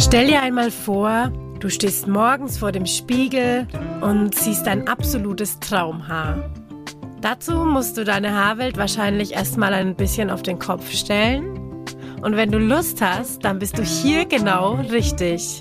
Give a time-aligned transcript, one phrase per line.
[0.00, 3.66] Stell dir einmal vor, du stehst morgens vor dem Spiegel
[4.00, 6.50] und siehst dein absolutes Traumhaar.
[7.20, 11.84] Dazu musst du deine Haarwelt wahrscheinlich erstmal ein bisschen auf den Kopf stellen.
[12.20, 15.60] Und wenn du Lust hast, dann bist du hier genau richtig.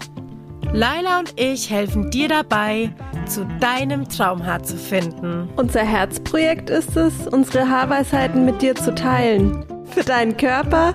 [0.74, 2.94] Laila und ich helfen dir dabei,
[3.28, 5.48] zu deinem Traumhaar zu finden.
[5.56, 9.66] Unser Herzprojekt ist es, unsere Haarweisheiten mit dir zu teilen.
[9.86, 10.94] Für deinen Körper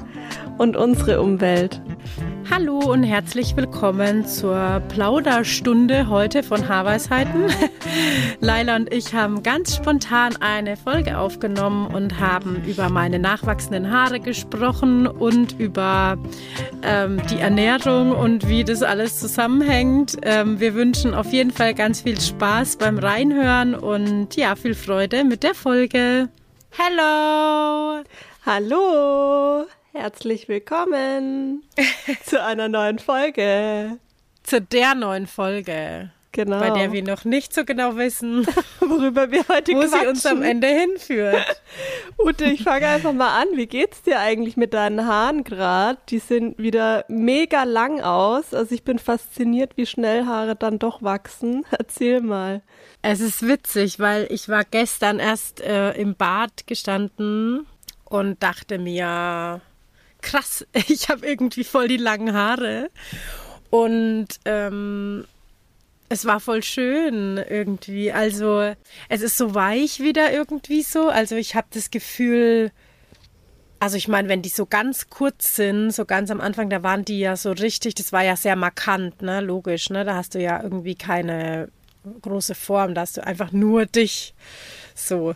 [0.58, 1.80] und unsere Umwelt.
[2.50, 7.44] Hallo und herzlich willkommen zur Plauderstunde heute von Haarweisheiten.
[8.40, 14.18] Laila und ich haben ganz spontan eine Folge aufgenommen und haben über meine nachwachsenden Haare
[14.18, 16.16] gesprochen und über
[16.82, 20.16] ähm, die Ernährung und wie das alles zusammenhängt.
[20.22, 25.22] Ähm, wir wünschen auf jeden Fall ganz viel Spaß beim Reinhören und ja, viel Freude
[25.24, 26.30] mit der Folge.
[26.70, 28.02] Hello!
[28.46, 29.66] Hallo!
[30.00, 31.64] Herzlich willkommen
[32.24, 33.98] zu einer neuen Folge.
[34.44, 36.12] Zu der neuen Folge.
[36.30, 36.60] Genau.
[36.60, 38.46] Bei der wir noch nicht so genau wissen,
[38.80, 40.00] worüber wir heute wo quatschen.
[40.00, 41.44] sie uns am Ende hinführt.
[42.16, 43.48] Ute, ich fange einfach mal an.
[43.54, 45.98] Wie geht's dir eigentlich mit deinen Haaren gerade?
[46.10, 48.54] Die sind wieder mega lang aus.
[48.54, 51.66] Also ich bin fasziniert, wie schnell Haare dann doch wachsen.
[51.76, 52.62] Erzähl mal.
[53.02, 57.66] Es ist witzig, weil ich war gestern erst äh, im Bad gestanden
[58.04, 59.60] und dachte mir,
[60.22, 62.90] krass, ich habe irgendwie voll die langen Haare.
[63.70, 65.24] Und ähm,
[66.08, 68.12] es war voll schön irgendwie.
[68.12, 68.74] Also
[69.08, 71.08] es ist so weich wieder irgendwie so.
[71.08, 72.72] Also ich habe das Gefühl,
[73.78, 77.04] also ich meine, wenn die so ganz kurz sind, so ganz am Anfang, da waren
[77.04, 80.40] die ja so richtig, das war ja sehr markant, ne, logisch, ne, da hast du
[80.40, 81.68] ja irgendwie keine
[82.22, 84.34] große Form, da hast du einfach nur dich
[84.94, 85.34] so.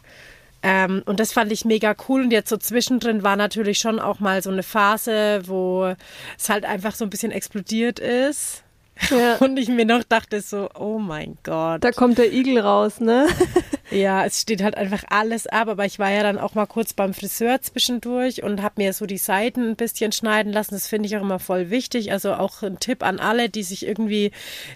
[0.63, 2.23] Ähm, und das fand ich mega cool.
[2.23, 5.95] Und jetzt so zwischendrin war natürlich schon auch mal so eine Phase, wo
[6.39, 8.63] es halt einfach so ein bisschen explodiert ist.
[9.11, 9.37] Ja.
[9.41, 11.83] Und ich mir noch dachte so, oh mein Gott.
[11.83, 13.27] Da kommt der Igel raus, ne?
[13.93, 15.69] ja, es steht halt einfach alles ab.
[15.69, 19.06] Aber ich war ja dann auch mal kurz beim Friseur zwischendurch und habe mir so
[19.06, 20.75] die Seiten ein bisschen schneiden lassen.
[20.75, 22.12] Das finde ich auch immer voll wichtig.
[22.12, 24.33] Also auch ein Tipp an alle, die sich irgendwie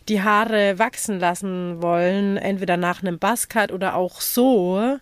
[0.09, 4.99] die Haare wachsen lassen wollen, entweder nach einem Buzzcut oder auch so.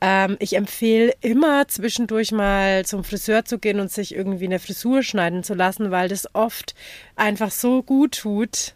[0.00, 5.02] Ähm, ich empfehle immer zwischendurch mal zum Friseur zu gehen und sich irgendwie eine Frisur
[5.02, 6.74] schneiden zu lassen, weil das oft
[7.16, 8.74] einfach so gut tut.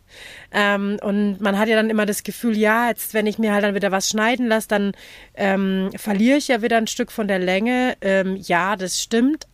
[0.53, 3.65] Ähm, und man hat ja dann immer das Gefühl, ja, jetzt, wenn ich mir halt
[3.65, 4.93] dann wieder was schneiden lasse, dann
[5.35, 7.97] ähm, verliere ich ja wieder ein Stück von der Länge.
[8.01, 9.47] Ähm, ja, das stimmt.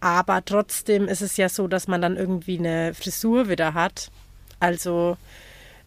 [0.00, 4.10] Aber trotzdem ist es ja so, dass man dann irgendwie eine Frisur wieder hat.
[4.58, 5.16] Also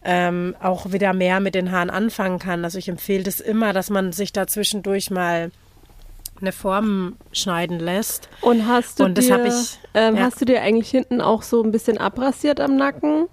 [0.04, 2.64] ähm, auch wieder mehr mit den Haaren anfangen kann.
[2.64, 5.50] Also ich empfehle das immer, dass man sich da zwischendurch mal
[6.40, 8.28] eine Form schneiden lässt.
[8.40, 10.22] Und hast du Und dir, ich, ähm, ja.
[10.22, 13.28] hast du dir eigentlich hinten auch so ein bisschen abrasiert am Nacken?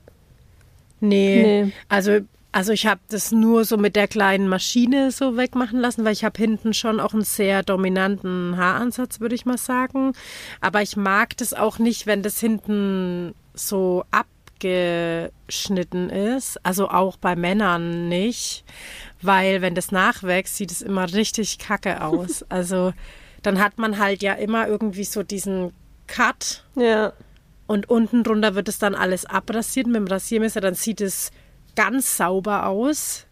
[1.01, 1.71] Nee, nee.
[1.89, 2.19] also
[2.53, 6.25] also ich habe das nur so mit der kleinen Maschine so wegmachen lassen, weil ich
[6.25, 10.11] habe hinten schon auch einen sehr dominanten Haaransatz, würde ich mal sagen.
[10.59, 14.27] Aber ich mag das auch nicht, wenn das hinten so ab
[14.61, 16.63] geschnitten ist.
[16.63, 18.63] Also auch bei Männern nicht,
[19.21, 22.45] weil wenn das nachwächst, sieht es immer richtig kacke aus.
[22.49, 22.93] Also
[23.41, 25.73] dann hat man halt ja immer irgendwie so diesen
[26.05, 26.63] Cut.
[26.75, 27.13] Ja.
[27.71, 31.31] Und unten drunter wird es dann alles abrasiert mit dem Rasiermesser, dann sieht es
[31.77, 33.27] ganz sauber aus.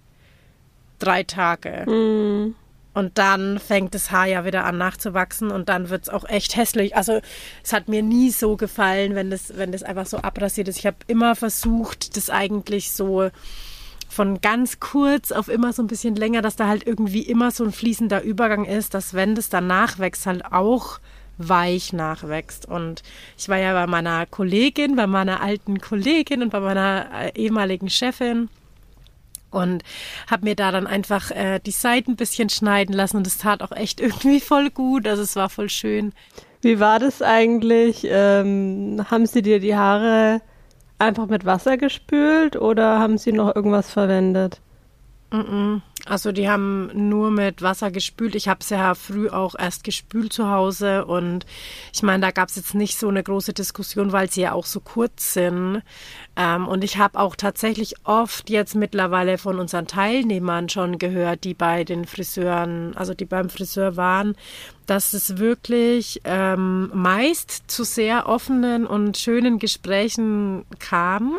[0.98, 1.86] Drei Tage.
[1.86, 2.56] Mm.
[2.94, 6.56] Und dann fängt das Haar ja wieder an nachzuwachsen und dann wird es auch echt
[6.56, 6.96] hässlich.
[6.96, 7.20] Also
[7.66, 10.78] es hat mir nie so gefallen, wenn das, wenn das einfach so abrasiert ist.
[10.78, 13.32] Ich habe immer versucht, das eigentlich so
[14.08, 17.66] von ganz kurz auf immer so ein bisschen länger, dass da halt irgendwie immer so
[17.66, 21.02] ein fließender Übergang ist, dass wenn das dann nachwächst, halt auch
[21.40, 22.68] weich nachwächst.
[22.68, 23.02] Und
[23.38, 27.90] ich war ja bei meiner Kollegin, bei meiner alten Kollegin und bei meiner äh, ehemaligen
[27.90, 28.50] Chefin
[29.52, 29.84] und
[30.30, 33.64] habe mir da dann einfach äh, die Seiten ein bisschen schneiden lassen und es tat
[33.64, 35.08] auch echt irgendwie voll gut.
[35.08, 36.14] Also es war voll schön.
[36.62, 38.06] Wie war das eigentlich?
[38.10, 40.42] Ähm, haben Sie dir die Haare
[40.98, 44.60] einfach mit Wasser gespült oder haben Sie noch irgendwas verwendet?
[46.06, 48.36] Also die haben nur mit Wasser gespült.
[48.36, 51.46] Ich habe es ja früh auch erst gespült zu Hause und
[51.94, 54.66] ich meine, da gab es jetzt nicht so eine große Diskussion, weil sie ja auch
[54.66, 55.82] so kurz sind.
[56.36, 61.54] Ähm, und ich habe auch tatsächlich oft jetzt mittlerweile von unseren Teilnehmern schon gehört, die
[61.54, 64.36] bei den Friseuren, also die beim Friseur waren,
[64.90, 71.38] dass es wirklich ähm, meist zu sehr offenen und schönen Gesprächen kam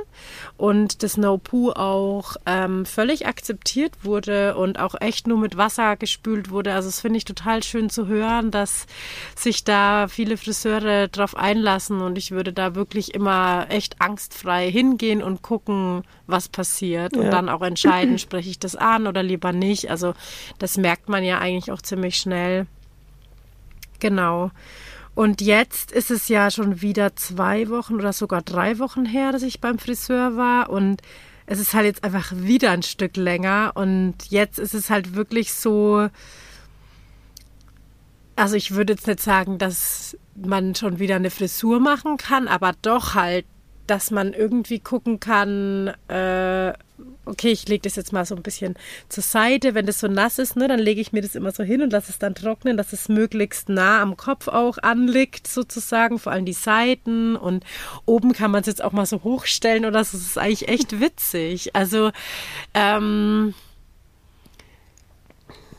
[0.57, 6.51] und das No-Poo auch ähm, völlig akzeptiert wurde und auch echt nur mit Wasser gespült
[6.51, 6.75] wurde.
[6.75, 8.87] Also das finde ich total schön zu hören, dass
[9.35, 15.25] sich da viele Friseure drauf einlassen und ich würde da wirklich immer echt angstfrei hingehen
[15.25, 17.23] und gucken, was passiert ja.
[17.23, 19.91] und dann auch entscheiden, spreche ich das an oder lieber nicht.
[19.91, 20.15] Also
[20.59, 22.69] das merkt man ja eigentlich auch ziemlich schnell.
[24.01, 24.51] Genau.
[25.15, 29.43] Und jetzt ist es ja schon wieder zwei Wochen oder sogar drei Wochen her, dass
[29.43, 30.71] ich beim Friseur war.
[30.71, 31.03] Und
[31.47, 33.73] es ist halt jetzt einfach wieder ein Stück länger.
[33.75, 36.09] Und jetzt ist es halt wirklich so.
[38.37, 42.73] Also ich würde jetzt nicht sagen, dass man schon wieder eine Frisur machen kann, aber
[42.81, 43.45] doch halt,
[43.91, 46.73] dass man irgendwie gucken kann, äh,
[47.25, 48.77] okay, ich lege das jetzt mal so ein bisschen
[49.09, 49.75] zur Seite.
[49.75, 51.93] Wenn das so nass ist, ne, dann lege ich mir das immer so hin und
[51.93, 56.45] lasse es dann trocknen, dass es möglichst nah am Kopf auch anliegt, sozusagen, vor allem
[56.45, 57.35] die Seiten.
[57.35, 57.65] Und
[58.07, 60.17] oben kann man es jetzt auch mal so hochstellen oder so.
[60.17, 61.75] Das ist eigentlich echt witzig.
[61.75, 62.13] Also,
[62.75, 63.55] ähm,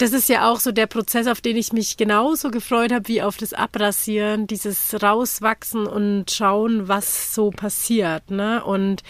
[0.01, 3.21] das ist ja auch so der Prozess, auf den ich mich genauso gefreut habe wie
[3.21, 8.31] auf das Abrasieren, dieses Rauswachsen und schauen, was so passiert.
[8.31, 8.63] Ne?
[8.63, 9.03] Und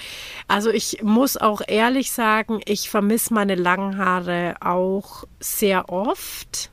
[0.50, 6.70] also ich muss auch ehrlich sagen, ich vermisse meine langen Haare auch sehr oft.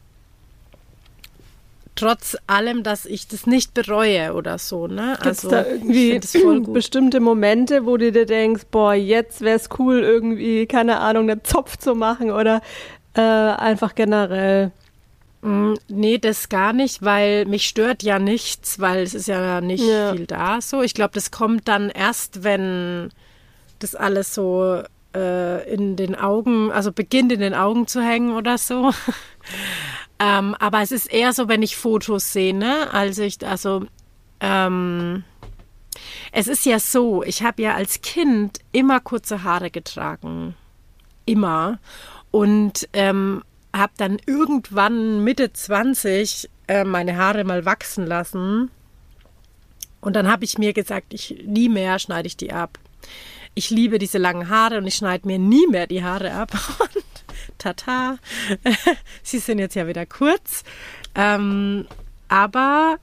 [1.94, 5.18] Trotz allem, dass ich das nicht bereue oder so, ne?
[5.20, 6.20] Gibt's also da irgendwie
[6.72, 11.42] bestimmte Momente, wo du dir denkst, boah, jetzt wäre es cool, irgendwie, keine Ahnung, einen
[11.42, 12.62] Zopf zu machen oder
[13.14, 14.72] äh, einfach generell.
[15.42, 19.84] Mm, nee, das gar nicht, weil mich stört ja nichts, weil es ist ja nicht
[19.84, 20.12] ja.
[20.12, 20.60] viel da.
[20.60, 23.10] So, ich glaube, das kommt dann erst, wenn
[23.78, 24.82] das alles so
[25.14, 28.92] äh, in den Augen, also beginnt in den Augen zu hängen oder so.
[30.18, 32.92] ähm, aber es ist eher so, wenn ich Fotos sehe, ne?
[32.92, 33.84] Also ich, also
[34.40, 35.24] ähm,
[36.32, 40.54] es ist ja so, ich habe ja als Kind immer kurze Haare getragen.
[41.26, 41.78] Immer
[42.30, 43.42] und ähm,
[43.74, 48.70] habe dann irgendwann Mitte 20 äh, meine Haare mal wachsen lassen.
[50.00, 52.78] Und dann habe ich mir gesagt, ich nie mehr schneide ich die ab.
[53.54, 56.52] Ich liebe diese langen Haare und ich schneide mir nie mehr die Haare ab.
[56.94, 57.04] Und
[57.58, 58.18] tata,
[59.22, 60.62] sie sind jetzt ja wieder kurz.
[61.16, 61.86] Ähm,
[62.28, 62.98] aber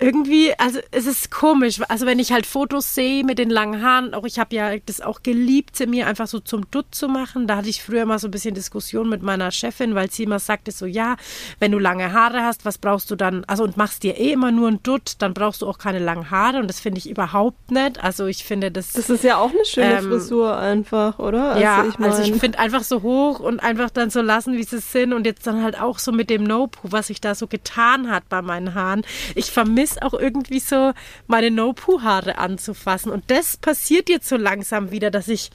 [0.00, 1.80] irgendwie, also es ist komisch.
[1.88, 5.00] Also wenn ich halt Fotos sehe mit den langen Haaren, auch ich habe ja das
[5.00, 7.48] auch geliebt, sie mir einfach so zum Dutt zu machen.
[7.48, 10.38] Da hatte ich früher mal so ein bisschen Diskussion mit meiner Chefin, weil sie immer
[10.38, 11.16] sagte so, ja,
[11.58, 13.44] wenn du lange Haare hast, was brauchst du dann?
[13.46, 16.30] Also und machst dir eh immer nur ein Dutt, dann brauchst du auch keine langen
[16.30, 18.02] Haare und das finde ich überhaupt nicht.
[18.02, 18.92] Also ich finde das.
[18.92, 21.50] Das ist ja auch eine schöne ähm, Frisur einfach, oder?
[21.50, 22.10] Also ja, ich mein.
[22.10, 25.26] also ich finde einfach so hoch und einfach dann so lassen, wie sie sind und
[25.26, 28.42] jetzt dann halt auch so mit dem No-Poo, was sich da so getan hat bei
[28.42, 29.02] meinen Haaren.
[29.34, 30.92] Ich vermisse vermisse auch irgendwie so,
[31.26, 33.12] meine No-Poo-Haare anzufassen.
[33.12, 35.50] Und das passiert jetzt so langsam wieder, dass ich,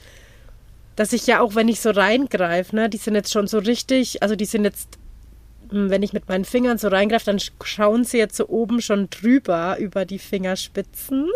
[0.96, 4.22] dass ich ja auch, wenn ich so reingreife, ne, die sind jetzt schon so richtig,
[4.22, 4.98] also die sind jetzt,
[5.70, 9.08] hm, wenn ich mit meinen Fingern so reingreife, dann schauen sie jetzt so oben schon
[9.10, 11.28] drüber über die Fingerspitzen.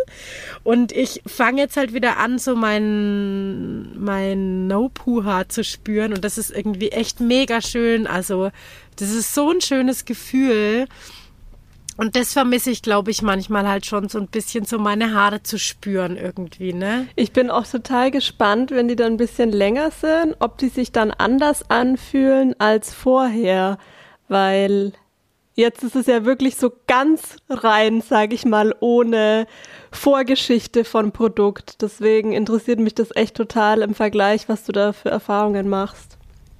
[0.63, 6.13] Und ich fange jetzt halt wieder an, so mein, mein No-Poo-Haar zu spüren.
[6.13, 8.07] Und das ist irgendwie echt mega schön.
[8.07, 8.51] Also,
[8.95, 10.87] das ist so ein schönes Gefühl.
[11.99, 15.43] Und das vermisse ich, glaube ich, manchmal halt schon so ein bisschen, so meine Haare
[15.43, 17.09] zu spüren irgendwie, ne?
[17.17, 20.93] Ich bin auch total gespannt, wenn die dann ein bisschen länger sind, ob die sich
[20.93, 23.77] dann anders anfühlen als vorher,
[24.29, 24.93] weil
[25.55, 29.45] jetzt ist es ja wirklich so ganz rein, sage ich mal, ohne
[29.91, 31.81] Vorgeschichte von Produkt.
[31.81, 36.18] Deswegen interessiert mich das echt total im Vergleich, was du da für Erfahrungen machst.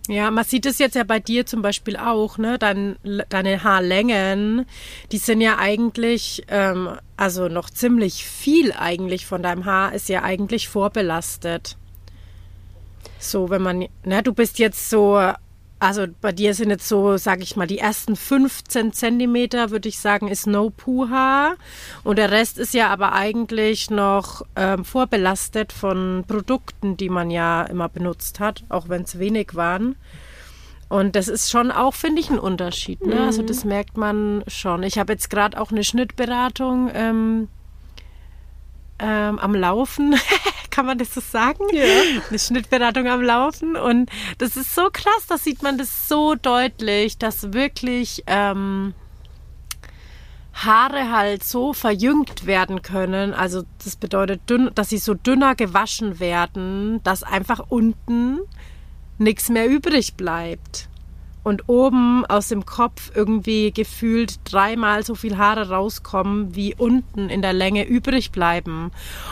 [0.10, 2.58] Ja, man sieht es jetzt ja bei dir zum Beispiel auch, ne?
[2.58, 2.96] Dein,
[3.30, 4.66] deine Haarlängen,
[5.12, 10.24] die sind ja eigentlich, ähm, also noch ziemlich viel eigentlich von deinem Haar ist ja
[10.24, 11.78] eigentlich vorbelastet.
[13.20, 15.22] So, wenn man, ne, du bist jetzt so
[15.80, 20.00] also bei dir sind jetzt so, sage ich mal, die ersten 15 Zentimeter, würde ich
[20.00, 21.56] sagen, ist No Puha.
[22.04, 27.64] Und der Rest ist ja aber eigentlich noch ähm, vorbelastet von Produkten, die man ja
[27.64, 29.96] immer benutzt hat, auch wenn es wenig waren.
[30.90, 33.06] Und das ist schon auch, finde ich, ein Unterschied.
[33.06, 33.14] Ne?
[33.14, 33.28] Also mhm.
[33.28, 34.84] Also das merkt man schon.
[34.84, 37.48] Ich habe jetzt gerade auch eine Schnittberatung ähm,
[39.00, 40.16] ähm, am Laufen,
[40.70, 41.64] kann man das so sagen?
[41.72, 41.86] Ja.
[42.30, 43.76] Eine Schnittberatung am Laufen.
[43.76, 48.94] Und das ist so krass, da sieht man das so deutlich, dass wirklich ähm,
[50.54, 53.34] Haare halt so verjüngt werden können.
[53.34, 58.40] Also das bedeutet, dünn, dass sie so dünner gewaschen werden, dass einfach unten
[59.18, 60.90] nichts mehr übrig bleibt.
[61.44, 67.42] Und oben aus dem Kopf irgendwie gefühlt dreimal so viel Haare rauskommen, wie unten in
[67.42, 68.92] der Länge übrig bleiben.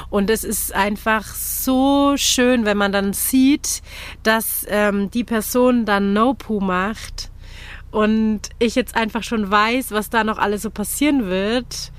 [0.10, 3.82] Und es ist einfach so schön, wenn man dann sieht,
[4.24, 7.30] dass ähm, die Person dann No-Poo macht
[7.92, 11.92] und ich jetzt einfach schon weiß, was da noch alles so passieren wird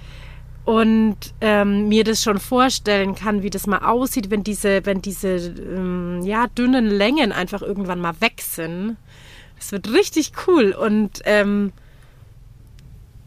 [0.65, 5.29] und ähm, mir das schon vorstellen kann, wie das mal aussieht, wenn diese, wenn diese
[5.29, 8.99] ähm, ja, dünnen Längen einfach irgendwann mal weg sind.
[9.59, 11.73] Es wird richtig cool und ähm,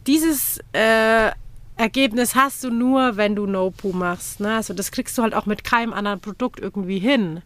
[0.07, 1.31] dieses äh,
[1.77, 4.39] Ergebnis hast du nur, wenn du No-Poo machst.
[4.39, 4.55] Ne?
[4.55, 7.41] Also das kriegst du halt auch mit keinem anderen Produkt irgendwie hin.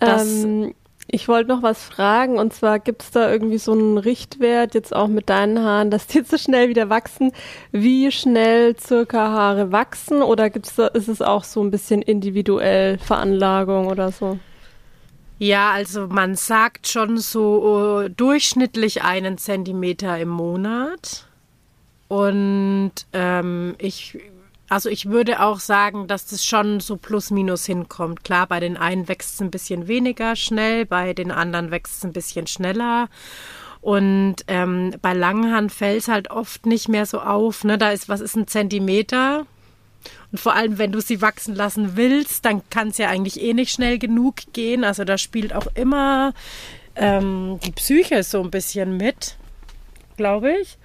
[0.00, 0.74] Ähm,
[1.06, 4.94] ich wollte noch was fragen und zwar gibt es da irgendwie so einen Richtwert, jetzt
[4.94, 7.32] auch mit deinen Haaren, dass die so schnell wieder wachsen,
[7.72, 12.98] wie schnell circa Haare wachsen oder gibt's da, ist es auch so ein bisschen individuell
[12.98, 14.38] Veranlagung oder so?
[15.38, 21.26] Ja, also man sagt schon so uh, durchschnittlich einen Zentimeter im Monat.
[22.08, 24.18] Und ähm, ich
[24.68, 28.24] also ich würde auch sagen, dass das schon so plus minus hinkommt.
[28.24, 32.04] Klar, bei den einen wächst es ein bisschen weniger schnell, bei den anderen wächst es
[32.04, 33.08] ein bisschen schneller.
[33.80, 37.64] Und ähm, bei Langhahn fällt es halt oft nicht mehr so auf.
[37.64, 37.76] Ne?
[37.76, 39.46] Da ist, was ist ein Zentimeter?
[40.32, 43.54] Und vor allem, wenn du sie wachsen lassen willst, dann kann es ja eigentlich eh
[43.54, 44.84] nicht schnell genug gehen.
[44.84, 46.34] Also da spielt auch immer
[46.96, 49.36] ähm, die Psyche so ein bisschen mit,
[50.16, 50.78] glaube ich.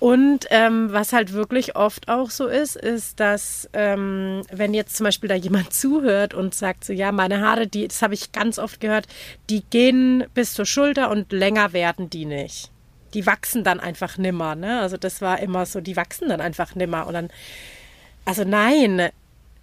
[0.00, 5.04] Und ähm, was halt wirklich oft auch so ist, ist, dass ähm, wenn jetzt zum
[5.04, 8.58] Beispiel da jemand zuhört und sagt so, ja, meine Haare, die, das habe ich ganz
[8.58, 9.06] oft gehört,
[9.50, 12.70] die gehen bis zur Schulter und länger werden die nicht.
[13.12, 14.80] Die wachsen dann einfach nimmer, ne?
[14.80, 17.06] Also das war immer so, die wachsen dann einfach nimmer.
[17.06, 17.28] Und dann,
[18.24, 19.10] also nein,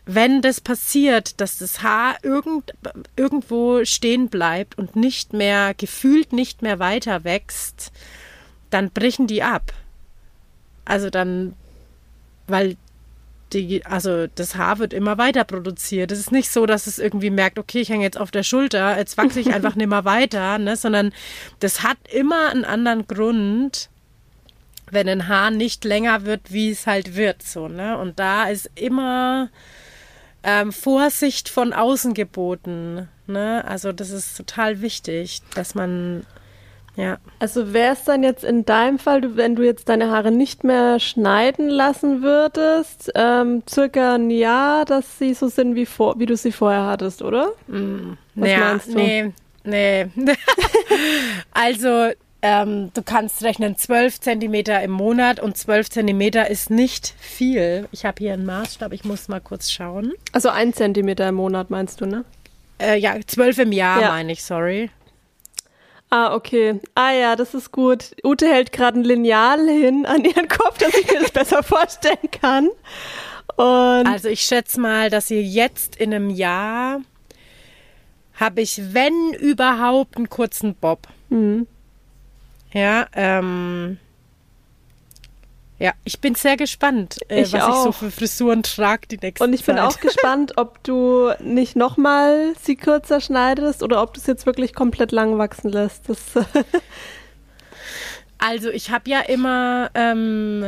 [0.05, 2.73] wenn das passiert, dass das Haar irgend,
[3.15, 7.91] irgendwo stehen bleibt und nicht mehr, gefühlt nicht mehr weiter wächst,
[8.69, 9.73] dann brechen die ab.
[10.85, 11.53] Also dann,
[12.47, 12.77] weil
[13.53, 16.11] die, also das Haar wird immer weiter produziert.
[16.11, 18.97] Es ist nicht so, dass es irgendwie merkt, okay, ich hänge jetzt auf der Schulter,
[18.97, 20.75] jetzt wachse ich einfach nicht mehr weiter, ne?
[20.75, 21.13] sondern
[21.59, 23.89] das hat immer einen anderen Grund,
[24.91, 27.97] wenn ein Haar nicht länger wird, wie es halt wird, so, ne?
[27.97, 29.49] Und da ist immer
[30.43, 33.63] ähm, Vorsicht von außen geboten, ne?
[33.67, 36.25] Also das ist total wichtig, dass man
[36.97, 37.19] ja.
[37.37, 40.99] Also wäre es dann jetzt in deinem Fall, wenn du jetzt deine Haare nicht mehr
[40.99, 46.35] schneiden lassen würdest, ähm, circa ein Jahr, dass sie so sind, wie, vor, wie du
[46.35, 47.51] sie vorher hattest, oder?
[47.67, 48.97] Mm, Was ja, meinst du?
[48.97, 49.31] Nee,
[49.63, 50.07] nee.
[51.51, 52.09] also
[52.41, 57.87] ähm, du kannst rechnen 12 Zentimeter im Monat und 12 Zentimeter ist nicht viel.
[57.91, 60.13] Ich habe hier einen Maßstab, ich muss mal kurz schauen.
[60.31, 62.25] Also ein Zentimeter im Monat meinst du, ne?
[62.79, 64.09] Äh, ja, 12 im Jahr ja.
[64.09, 64.91] meine ich, sorry.
[66.09, 66.79] Ah, okay.
[66.95, 68.15] Ah ja, das ist gut.
[68.23, 72.31] Ute hält gerade ein Lineal hin an ihren Kopf, dass ich mir das besser vorstellen
[72.31, 72.69] kann.
[73.55, 77.01] Und also ich schätze mal, dass ihr jetzt in einem Jahr
[78.35, 81.07] habe ich, wenn überhaupt, einen kurzen Bob.
[81.29, 81.67] Mhm.
[82.73, 83.97] Ja, ähm,
[85.79, 87.69] ja, ich bin sehr gespannt, äh, ich was auch.
[87.69, 89.47] ich so für Frisuren trage die nächste Zeit.
[89.47, 89.75] Und ich Zeit.
[89.75, 94.47] bin auch gespannt, ob du nicht nochmal sie kürzer schneidest oder ob du es jetzt
[94.47, 96.09] wirklich komplett lang wachsen lässt.
[96.09, 96.19] Das
[98.39, 100.65] also ich habe ja immer, ähm,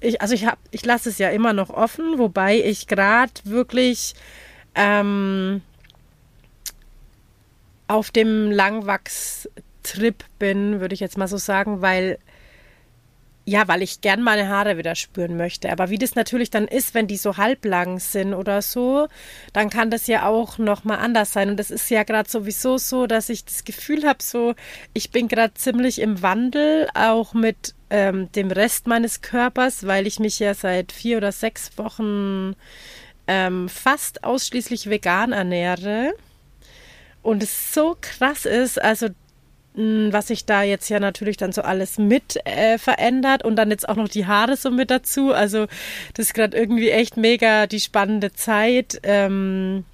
[0.00, 4.14] ich, also ich habe, ich lasse es ja immer noch offen, wobei ich gerade wirklich
[4.74, 5.62] ähm,
[7.86, 8.50] auf dem
[9.84, 12.18] Langwachstrip bin, würde ich jetzt mal so sagen, weil
[13.46, 15.70] ja, weil ich gern meine Haare wieder spüren möchte.
[15.70, 19.06] Aber wie das natürlich dann ist, wenn die so halblang sind oder so,
[19.52, 21.50] dann kann das ja auch nochmal anders sein.
[21.50, 24.54] Und das ist ja gerade sowieso so, dass ich das Gefühl habe, so,
[24.94, 30.18] ich bin gerade ziemlich im Wandel, auch mit ähm, dem Rest meines Körpers, weil ich
[30.18, 32.56] mich ja seit vier oder sechs Wochen
[33.26, 36.14] ähm, fast ausschließlich vegan ernähre.
[37.20, 39.08] Und es so krass ist, also
[39.74, 43.88] was sich da jetzt ja natürlich dann so alles mit äh, verändert und dann jetzt
[43.88, 45.32] auch noch die Haare so mit dazu.
[45.32, 45.66] Also
[46.14, 49.00] das ist gerade irgendwie echt mega die spannende Zeit.
[49.02, 49.84] Ähm,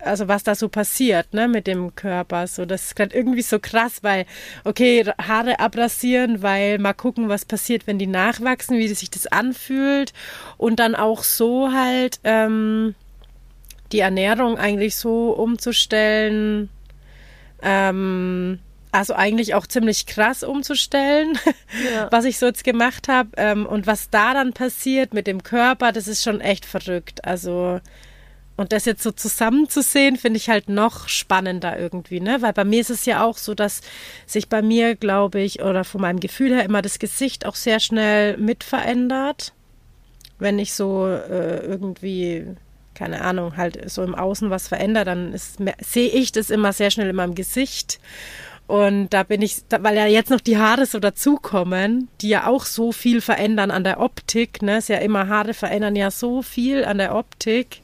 [0.00, 2.46] also was da so passiert, ne, mit dem Körper.
[2.46, 4.26] So, das ist gerade irgendwie so krass, weil,
[4.64, 10.12] okay, Haare abrasieren, weil mal gucken, was passiert, wenn die nachwachsen, wie sich das anfühlt.
[10.56, 12.94] Und dann auch so halt ähm,
[13.92, 16.68] die Ernährung eigentlich so umzustellen.
[17.62, 18.58] Ähm,
[18.92, 21.38] also eigentlich auch ziemlich krass umzustellen,
[21.94, 22.08] ja.
[22.10, 23.30] was ich so jetzt gemacht habe.
[23.36, 27.24] Ähm, und was da dann passiert mit dem Körper, das ist schon echt verrückt.
[27.24, 27.80] Also
[28.58, 32.42] und das jetzt so zusammenzusehen, finde ich halt noch spannender irgendwie, ne?
[32.42, 33.82] Weil bei mir ist es ja auch so, dass
[34.26, 37.78] sich bei mir, glaube ich, oder von meinem Gefühl her immer das Gesicht auch sehr
[37.78, 39.52] schnell mit verändert.
[40.40, 42.48] Wenn ich so äh, irgendwie,
[42.94, 47.10] keine Ahnung, halt so im Außen was verändere, dann sehe ich das immer sehr schnell
[47.10, 48.00] in meinem Gesicht.
[48.68, 52.66] Und da bin ich, weil ja jetzt noch die Haare so dazukommen, die ja auch
[52.66, 54.76] so viel verändern an der Optik, ne?
[54.76, 57.80] Ist ja immer, Haare verändern ja so viel an der Optik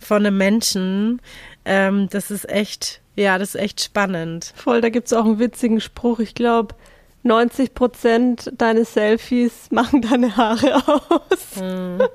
[0.00, 1.20] von einem Menschen.
[1.66, 4.54] Ähm, das ist echt, ja, das ist echt spannend.
[4.56, 6.20] Voll, da gibt es auch einen witzigen Spruch.
[6.20, 6.74] Ich glaube,
[7.22, 11.60] 90 Prozent deines Selfies machen deine Haare aus.
[11.60, 12.02] Mhm.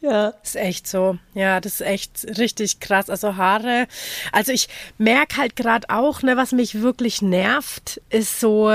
[0.00, 0.34] Ja.
[0.42, 1.18] Ist echt so.
[1.34, 3.10] Ja, das ist echt richtig krass.
[3.10, 3.88] Also Haare.
[4.32, 8.70] Also ich merke halt gerade auch, ne, was mich wirklich nervt, ist so,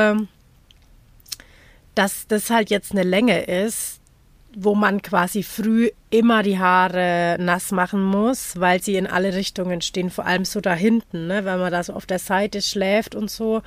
[1.96, 4.00] dass das halt jetzt eine Länge ist,
[4.56, 9.82] wo man quasi früh immer die Haare nass machen muss, weil sie in alle Richtungen
[9.82, 13.16] stehen, vor allem so da hinten, ne, wenn man da so auf der Seite schläft
[13.16, 13.62] und so.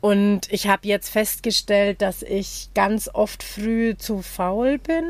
[0.00, 5.04] Und ich habe jetzt festgestellt, dass ich ganz oft früh zu faul bin,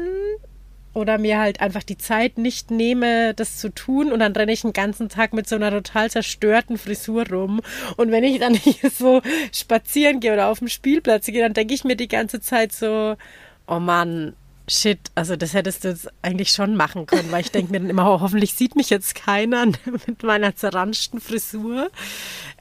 [0.93, 4.13] oder mir halt einfach die Zeit nicht nehme, das zu tun.
[4.13, 7.61] Und dann renne ich den ganzen Tag mit so einer total zerstörten Frisur rum.
[7.97, 11.75] Und wenn ich dann hier so spazieren gehe oder auf dem Spielplatz gehe, dann denke
[11.75, 13.17] ich mir die ganze Zeit so,
[13.69, 14.35] oh Mann,
[14.69, 17.91] shit, also das hättest du jetzt eigentlich schon machen können, weil ich denke mir dann
[17.91, 19.67] immer, oh, hoffentlich sieht mich jetzt keiner
[20.07, 21.91] mit meiner zerranschten Frisur.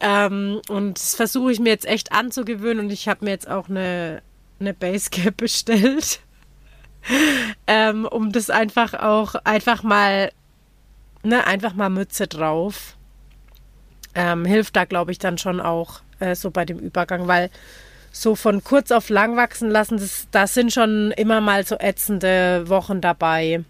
[0.02, 2.86] Ähm, und das versuche ich mir jetzt echt anzugewöhnen.
[2.86, 4.22] Und ich habe mir jetzt auch eine,
[4.60, 6.22] eine Basecap bestellt
[7.68, 10.32] ähm, um das einfach auch einfach mal,
[11.24, 12.96] ne, einfach mal Mütze drauf.
[14.16, 17.50] Ähm, hilft da, glaube ich, dann schon auch äh, so bei dem Übergang, weil
[18.12, 22.68] so von kurz auf lang wachsen lassen, das, das sind schon immer mal so ätzende
[22.68, 23.64] Wochen dabei.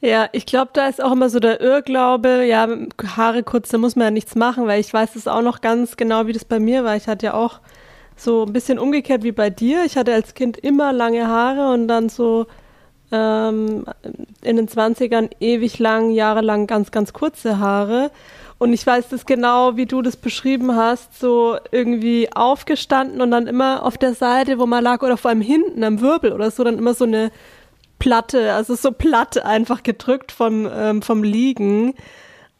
[0.00, 2.68] Ja, ich glaube, da ist auch immer so der Irrglaube, ja,
[3.16, 5.96] Haare kurz, da muss man ja nichts machen, weil ich weiß es auch noch ganz
[5.96, 6.96] genau, wie das bei mir war.
[6.96, 7.60] Ich hatte ja auch
[8.16, 9.84] so ein bisschen umgekehrt wie bei dir.
[9.84, 12.46] Ich hatte als Kind immer lange Haare und dann so
[13.10, 13.84] ähm,
[14.42, 18.10] in den 20ern ewig lang, jahrelang ganz, ganz kurze Haare.
[18.58, 23.48] Und ich weiß das genau, wie du das beschrieben hast, so irgendwie aufgestanden und dann
[23.48, 26.62] immer auf der Seite, wo man lag, oder vor allem hinten am Wirbel oder so,
[26.62, 27.32] dann immer so eine
[27.98, 31.94] Platte, also so platt einfach gedrückt vom, ähm, vom Liegen.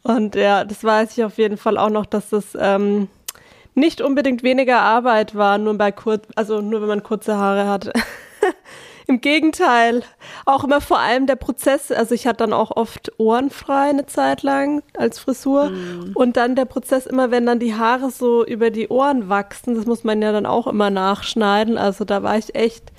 [0.03, 3.07] Und ja, das weiß ich auf jeden Fall auch noch, dass das ähm,
[3.75, 7.91] nicht unbedingt weniger Arbeit war, nur bei kurz, also nur wenn man kurze Haare hat.
[9.07, 10.03] Im Gegenteil.
[10.45, 11.91] Auch immer vor allem der Prozess.
[11.91, 15.71] Also ich hatte dann auch oft ohrenfrei eine Zeit lang als Frisur.
[15.71, 16.11] Mm.
[16.13, 19.85] Und dann der Prozess immer, wenn dann die Haare so über die Ohren wachsen, das
[19.85, 21.77] muss man ja dann auch immer nachschneiden.
[21.77, 22.93] Also da war ich echt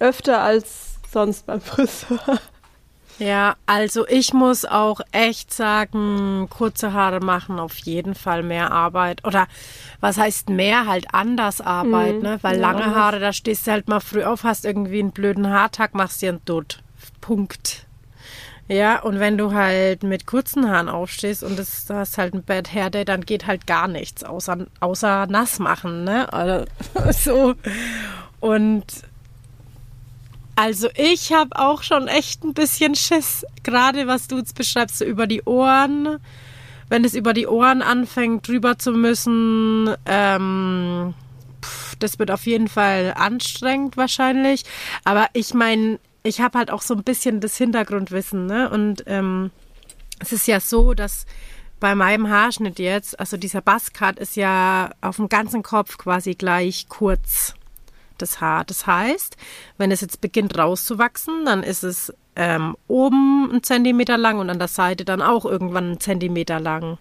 [0.00, 2.40] öfter als sonst beim Friseur.
[3.18, 9.24] Ja, also ich muss auch echt sagen, kurze Haare machen auf jeden Fall mehr Arbeit.
[9.24, 9.46] Oder
[10.00, 10.86] was heißt mehr?
[10.86, 12.22] Halt anders Arbeit, mhm.
[12.22, 12.38] ne?
[12.42, 15.48] Weil ja, lange Haare, da stehst du halt mal früh auf, hast irgendwie einen blöden
[15.48, 16.82] Haartag, machst dir einen Dutt.
[17.20, 17.86] Punkt.
[18.66, 22.42] Ja, und wenn du halt mit kurzen Haaren aufstehst und das, du hast halt ein
[22.42, 26.32] Bad Hair Day, dann geht halt gar nichts, außer, außer nass machen, ne?
[26.32, 26.64] Also,
[27.12, 27.54] so.
[28.40, 28.84] Und
[30.56, 35.04] also ich habe auch schon echt ein bisschen Schiss, gerade was du jetzt beschreibst, so
[35.04, 36.18] über die Ohren.
[36.88, 41.14] Wenn es über die Ohren anfängt, drüber zu müssen, ähm,
[41.62, 44.64] pff, das wird auf jeden Fall anstrengend wahrscheinlich.
[45.02, 48.70] Aber ich meine, ich habe halt auch so ein bisschen das Hintergrundwissen, ne?
[48.70, 49.50] Und ähm,
[50.20, 51.26] es ist ja so, dass
[51.80, 56.86] bei meinem Haarschnitt jetzt, also dieser Buzzcut ist ja auf dem ganzen Kopf quasi gleich
[56.88, 57.54] kurz
[58.18, 58.64] das Haar.
[58.64, 59.36] Das heißt,
[59.78, 64.58] wenn es jetzt beginnt rauszuwachsen, dann ist es ähm, oben ein Zentimeter lang und an
[64.58, 66.98] der Seite dann auch irgendwann ein Zentimeter lang.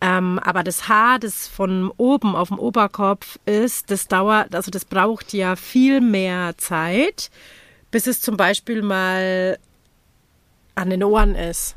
[0.00, 4.84] Ähm, aber das Haar, das von oben auf dem Oberkopf ist, das dauert, also das
[4.84, 7.30] braucht ja viel mehr Zeit,
[7.90, 9.58] bis es zum Beispiel mal
[10.76, 11.74] an den Ohren ist.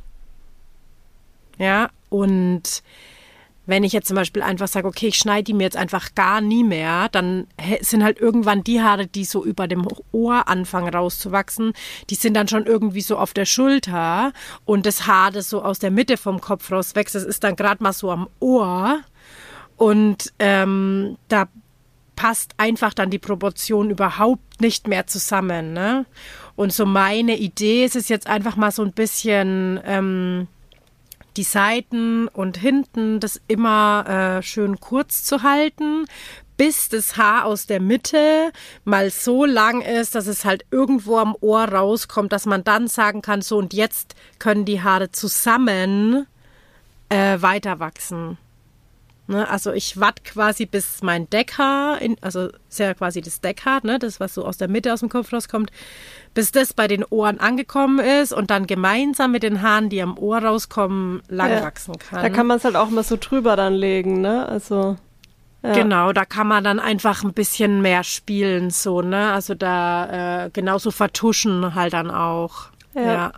[1.58, 2.84] Ja, und
[3.72, 6.42] wenn ich jetzt zum Beispiel einfach sage, okay, ich schneide die mir jetzt einfach gar
[6.42, 7.48] nie mehr, dann
[7.82, 11.74] sind halt irgendwann die Haare, die so über dem Ohr anfangen rauszuwachsen,
[12.10, 14.34] die sind dann schon irgendwie so auf der Schulter
[14.66, 17.82] und das Haar, das so aus der Mitte vom Kopf rauswächst, das ist dann gerade
[17.82, 19.00] mal so am Ohr
[19.78, 21.48] und ähm, da
[22.16, 25.74] passt einfach dann die Proportion überhaupt nicht mehr zusammen.
[25.74, 26.06] Ne?
[26.56, 30.48] Und so meine Idee ist es jetzt einfach mal so ein bisschen ähm,
[31.38, 36.06] die Seiten und hinten das immer äh, schön kurz zu halten,
[36.58, 38.52] bis das Haar aus der Mitte
[38.84, 43.22] mal so lang ist, dass es halt irgendwo am Ohr rauskommt, dass man dann sagen
[43.22, 46.28] kann, so und jetzt können die Haare zusammen
[47.10, 48.38] äh, weiter wachsen.
[49.32, 53.80] Ne, also ich watt quasi bis mein Deckhaar, in, also ist ja quasi das Deckhaar,
[53.84, 55.72] ne, das was so aus der Mitte aus dem Kopf rauskommt,
[56.34, 60.18] bis das bei den Ohren angekommen ist und dann gemeinsam mit den Haaren, die am
[60.18, 61.62] Ohr rauskommen, lang ja.
[61.62, 62.22] wachsen kann.
[62.22, 64.50] Da kann man es halt auch mal so drüber dann legen, ne?
[64.50, 64.98] Also
[65.64, 65.74] ja.
[65.74, 69.32] Genau, da kann man dann einfach ein bisschen mehr spielen, so, ne?
[69.32, 72.66] Also da äh, genauso vertuschen halt dann auch.
[72.96, 73.02] ja.
[73.02, 73.32] ja.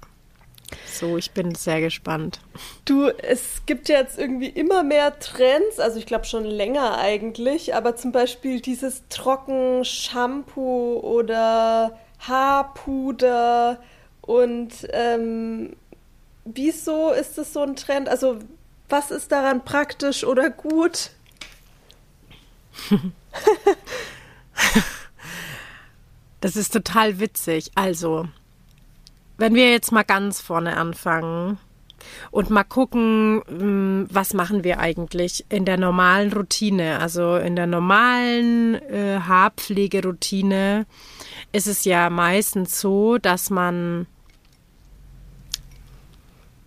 [0.91, 2.39] So, ich bin sehr gespannt.
[2.85, 7.75] Du, es gibt ja jetzt irgendwie immer mehr Trends, also ich glaube schon länger eigentlich,
[7.75, 13.79] aber zum Beispiel dieses Trocken-Shampoo oder Haarpuder
[14.21, 15.75] und ähm,
[16.45, 18.07] wieso ist das so ein Trend?
[18.09, 18.39] Also
[18.89, 21.11] was ist daran praktisch oder gut?
[26.41, 27.71] das ist total witzig.
[27.75, 28.27] Also,
[29.37, 31.57] wenn wir jetzt mal ganz vorne anfangen
[32.31, 37.67] und mal gucken, hm, was machen wir eigentlich in der normalen Routine, also in der
[37.67, 40.85] normalen äh, Haarpflegeroutine
[41.51, 44.07] ist es ja meistens so, dass man,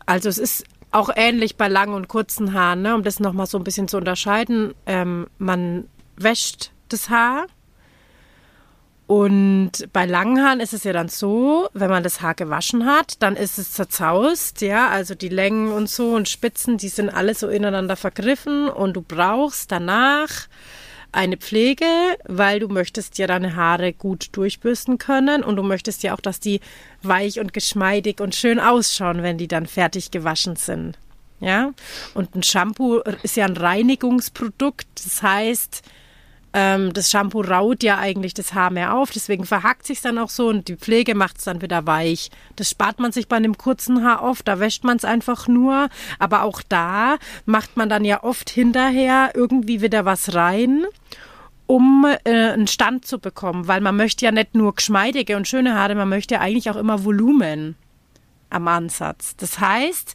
[0.07, 3.59] also es ist auch ähnlich bei langen und kurzen Haaren, ne, um das nochmal so
[3.59, 7.47] ein bisschen zu unterscheiden, ähm, man wäscht das Haar
[9.07, 13.23] und bei langen Haaren ist es ja dann so, wenn man das Haar gewaschen hat,
[13.23, 17.35] dann ist es zerzaust, ja, also die Längen und so und Spitzen, die sind alle
[17.35, 20.49] so ineinander vergriffen und du brauchst danach
[21.13, 21.87] eine Pflege,
[22.25, 26.41] weil du möchtest ja deine Haare gut durchbürsten können und du möchtest ja auch, dass
[26.41, 26.61] die
[27.03, 30.99] weich und geschmeidig und schön ausschauen, wenn die dann fertig gewaschen sind.
[31.39, 31.73] Ja?
[32.15, 35.83] Und ein Shampoo ist ja ein Reinigungsprodukt, das heißt,
[36.57, 40.31] ähm, das Shampoo raut ja eigentlich das Haar mehr auf, deswegen verhackt sich dann auch
[40.31, 42.31] so und die Pflege macht es dann wieder weich.
[42.57, 45.91] Das spart man sich bei einem kurzen Haar oft, da wäscht man es einfach nur.
[46.19, 50.87] Aber auch da macht man dann ja oft hinterher irgendwie wieder was rein
[51.69, 55.75] um äh, einen Stand zu bekommen, weil man möchte ja nicht nur geschmeidige und schöne
[55.75, 57.75] Haare, man möchte ja eigentlich auch immer Volumen
[58.51, 59.37] am Ansatz.
[59.37, 60.15] Das heißt,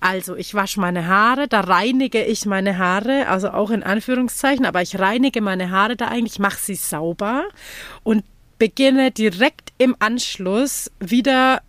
[0.00, 4.82] also ich wasche meine Haare, da reinige ich meine Haare, also auch in Anführungszeichen, aber
[4.82, 7.44] ich reinige meine Haare da eigentlich, mache sie sauber
[8.02, 8.24] und
[8.58, 11.60] beginne direkt im Anschluss wieder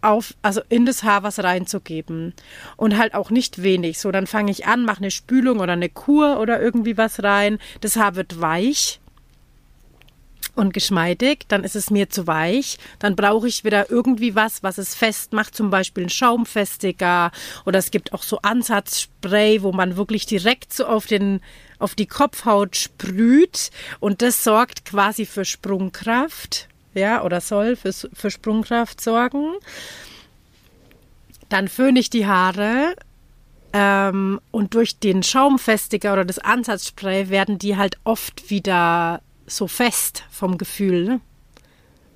[0.00, 2.34] auf, also in das Haar was reinzugeben.
[2.76, 4.00] Und halt auch nicht wenig.
[4.00, 7.58] So, dann fange ich an, mache eine Spülung oder eine Kur oder irgendwie was rein.
[7.80, 9.00] Das Haar wird weich
[10.54, 12.78] und geschmeidig, dann ist es mir zu weich.
[12.98, 17.30] Dann brauche ich wieder irgendwie was, was es fest macht, zum Beispiel ein Schaumfestiger
[17.64, 21.40] oder es gibt auch so Ansatzspray, wo man wirklich direkt so auf den
[21.78, 28.30] auf die Kopfhaut sprüht und das sorgt quasi für Sprungkraft, ja, oder soll für, für
[28.30, 29.54] Sprungkraft sorgen.
[31.48, 32.94] Dann föhne ich die Haare
[33.72, 39.22] ähm, und durch den Schaumfestiger oder das Ansatzspray werden die halt oft wieder
[39.56, 41.20] so fest vom Gefühl, ne?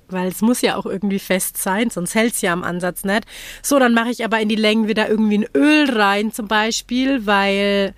[0.09, 3.25] Weil es muss ja auch irgendwie fest sein, sonst hält es ja am Ansatz nicht.
[3.61, 7.25] So, dann mache ich aber in die Längen wieder irgendwie ein Öl rein zum Beispiel,
[7.25, 7.93] weil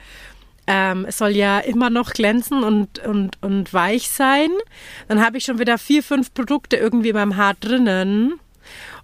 [0.66, 4.50] ähm, es soll ja immer noch glänzen und, und, und weich sein.
[5.08, 8.40] Dann habe ich schon wieder vier, fünf Produkte irgendwie beim Haar drinnen.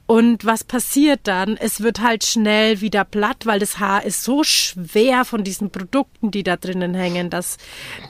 [0.07, 1.57] Und was passiert dann?
[1.57, 6.29] Es wird halt schnell wieder platt, weil das Haar ist so schwer von diesen Produkten,
[6.29, 7.57] die da drinnen hängen, dass,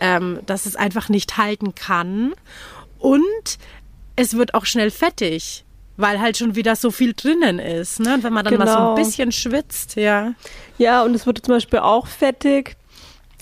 [0.01, 2.33] ähm, dass es einfach nicht halten kann.
[2.99, 3.57] Und
[4.17, 5.63] es wird auch schnell fettig,
[5.95, 8.01] weil halt schon wieder so viel drinnen ist.
[8.01, 8.15] Ne?
[8.15, 8.65] Und wenn man dann genau.
[8.65, 8.95] mal so ein genau.
[8.95, 10.33] bisschen schwitzt, ja.
[10.77, 12.75] Ja, und es wird zum Beispiel auch fettig,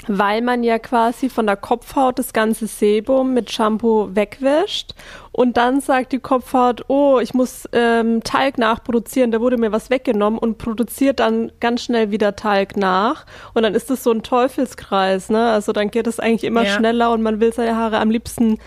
[0.08, 4.94] weil man ja quasi von der Kopfhaut das ganze Sebum mit Shampoo wegwäscht
[5.32, 9.90] und dann sagt die Kopfhaut, oh, ich muss ähm, Talg nachproduzieren, da wurde mir was
[9.90, 14.24] weggenommen und produziert dann ganz schnell wieder Talg nach und dann ist das so ein
[14.24, 15.52] Teufelskreis, ne?
[15.52, 16.72] Also dann geht es eigentlich immer ja.
[16.72, 18.60] schneller und man will seine Haare am liebsten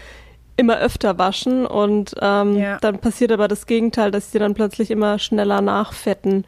[0.56, 2.78] immer öfter waschen und ähm, ja.
[2.80, 6.46] dann passiert aber das Gegenteil, dass sie dann plötzlich immer schneller nachfetten.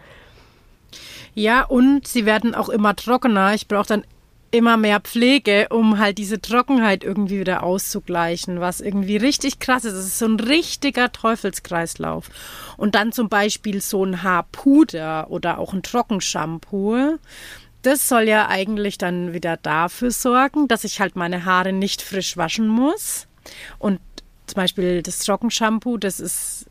[1.34, 3.54] Ja, und sie werden auch immer trockener.
[3.54, 4.04] Ich brauche dann
[4.50, 9.94] immer mehr Pflege, um halt diese Trockenheit irgendwie wieder auszugleichen, was irgendwie richtig krass ist.
[9.94, 12.30] Es ist so ein richtiger Teufelskreislauf.
[12.76, 17.18] Und dann zum Beispiel so ein Haarpuder oder auch ein Trockenshampoo.
[17.82, 22.36] Das soll ja eigentlich dann wieder dafür sorgen, dass ich halt meine Haare nicht frisch
[22.36, 23.26] waschen muss.
[23.78, 24.00] Und
[24.46, 26.66] zum Beispiel das Trockenshampoo, das ist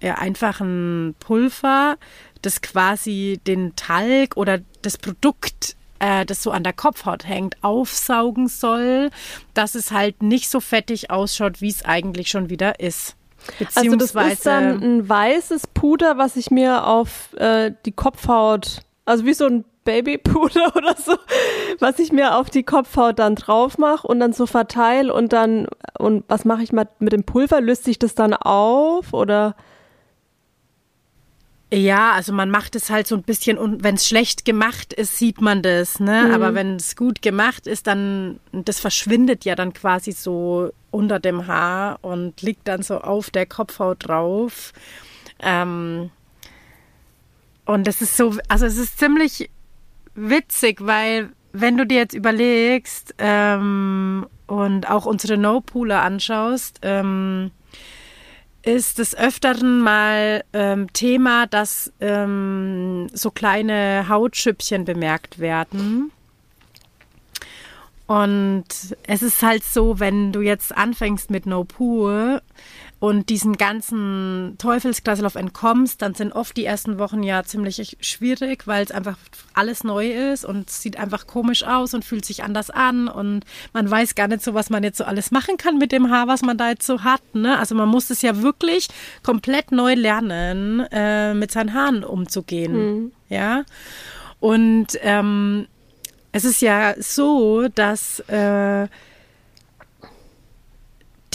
[0.00, 1.96] ja einfach ein Pulver,
[2.42, 8.48] das quasi den Talg oder das Produkt äh, das so an der Kopfhaut hängt, aufsaugen
[8.48, 9.10] soll,
[9.54, 13.16] dass es halt nicht so fettig ausschaut, wie es eigentlich schon wieder ist.
[13.74, 19.24] Also das ist dann ein weißes Puder, was ich mir auf äh, die Kopfhaut, also
[19.24, 21.16] wie so ein Babypuder oder so,
[21.78, 25.68] was ich mir auf die Kopfhaut dann drauf mache und dann so verteile und dann,
[25.98, 27.60] und was mache ich mit, mit dem Pulver?
[27.60, 29.56] Löst sich das dann auf oder?
[31.72, 35.18] Ja, also man macht es halt so ein bisschen und wenn es schlecht gemacht ist,
[35.18, 36.26] sieht man das, ne?
[36.28, 36.34] Mhm.
[36.34, 41.48] Aber wenn es gut gemacht ist, dann das verschwindet ja dann quasi so unter dem
[41.48, 44.72] Haar und liegt dann so auf der Kopfhaut drauf.
[45.40, 46.10] Ähm,
[47.64, 49.50] und das ist so, also es ist ziemlich
[50.14, 57.50] witzig, weil wenn du dir jetzt überlegst ähm, und auch unsere No-Pooler anschaust, ähm,
[58.66, 66.10] ist des Öfteren mal ähm, Thema, dass ähm, so kleine Hautschüppchen bemerkt werden.
[68.06, 68.66] Und
[69.06, 72.42] es ist halt so, wenn du jetzt anfängst mit No Pool
[72.98, 78.84] und diesen ganzen Teufelskreislauf entkommst, dann sind oft die ersten Wochen ja ziemlich schwierig, weil
[78.84, 79.18] es einfach
[79.52, 83.90] alles neu ist und sieht einfach komisch aus und fühlt sich anders an und man
[83.90, 86.40] weiß gar nicht so, was man jetzt so alles machen kann mit dem Haar, was
[86.40, 87.22] man da jetzt so hat.
[87.34, 87.58] Ne?
[87.58, 88.88] Also man muss es ja wirklich
[89.22, 92.72] komplett neu lernen, äh, mit seinen Haaren umzugehen.
[92.72, 93.12] Mhm.
[93.28, 93.64] Ja.
[94.40, 95.66] Und ähm,
[96.32, 98.88] es ist ja so, dass äh,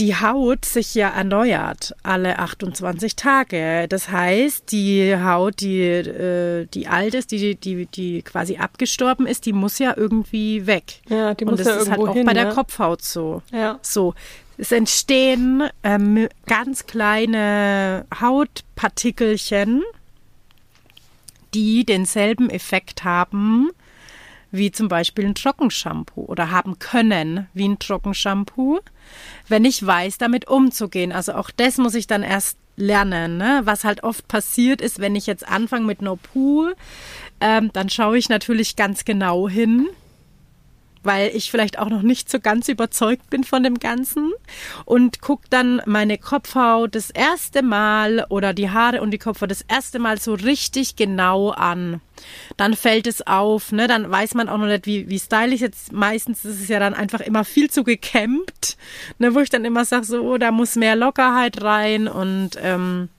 [0.01, 3.85] die Haut sich ja erneuert alle 28 Tage.
[3.87, 9.45] Das heißt, die Haut, die, äh, die alt ist, die, die, die quasi abgestorben ist,
[9.45, 11.01] die muss ja irgendwie weg.
[11.07, 12.53] Ja, die muss Und das ja ist halt irgendwo auch hin, bei der ne?
[12.53, 13.43] Kopfhaut so.
[13.51, 13.77] Ja.
[13.83, 14.15] So.
[14.57, 19.83] Es entstehen ähm, ganz kleine Hautpartikelchen,
[21.53, 23.69] die denselben Effekt haben
[24.51, 28.79] wie zum Beispiel ein Trockenshampoo oder haben können wie ein Trockenshampoo,
[29.47, 31.11] wenn ich weiß, damit umzugehen.
[31.11, 33.37] Also auch das muss ich dann erst lernen.
[33.37, 33.61] Ne?
[33.63, 36.71] Was halt oft passiert ist, wenn ich jetzt anfange mit No Poo,
[37.39, 39.87] ähm, dann schaue ich natürlich ganz genau hin,
[41.03, 44.31] weil ich vielleicht auch noch nicht so ganz überzeugt bin von dem Ganzen
[44.85, 49.61] und guck dann meine Kopfhaut das erste Mal oder die Haare und die Kopfhaut das
[49.61, 52.01] erste Mal so richtig genau an.
[52.57, 53.87] Dann fällt es auf, ne?
[53.87, 55.91] Dann weiß man auch noch nicht, wie, wie stylisch jetzt.
[55.91, 58.77] Meistens ist es ja dann einfach immer viel zu gekämmt,
[59.17, 59.33] ne?
[59.33, 63.09] Wo ich dann immer sage, so, oh, da muss mehr Lockerheit rein und ähm,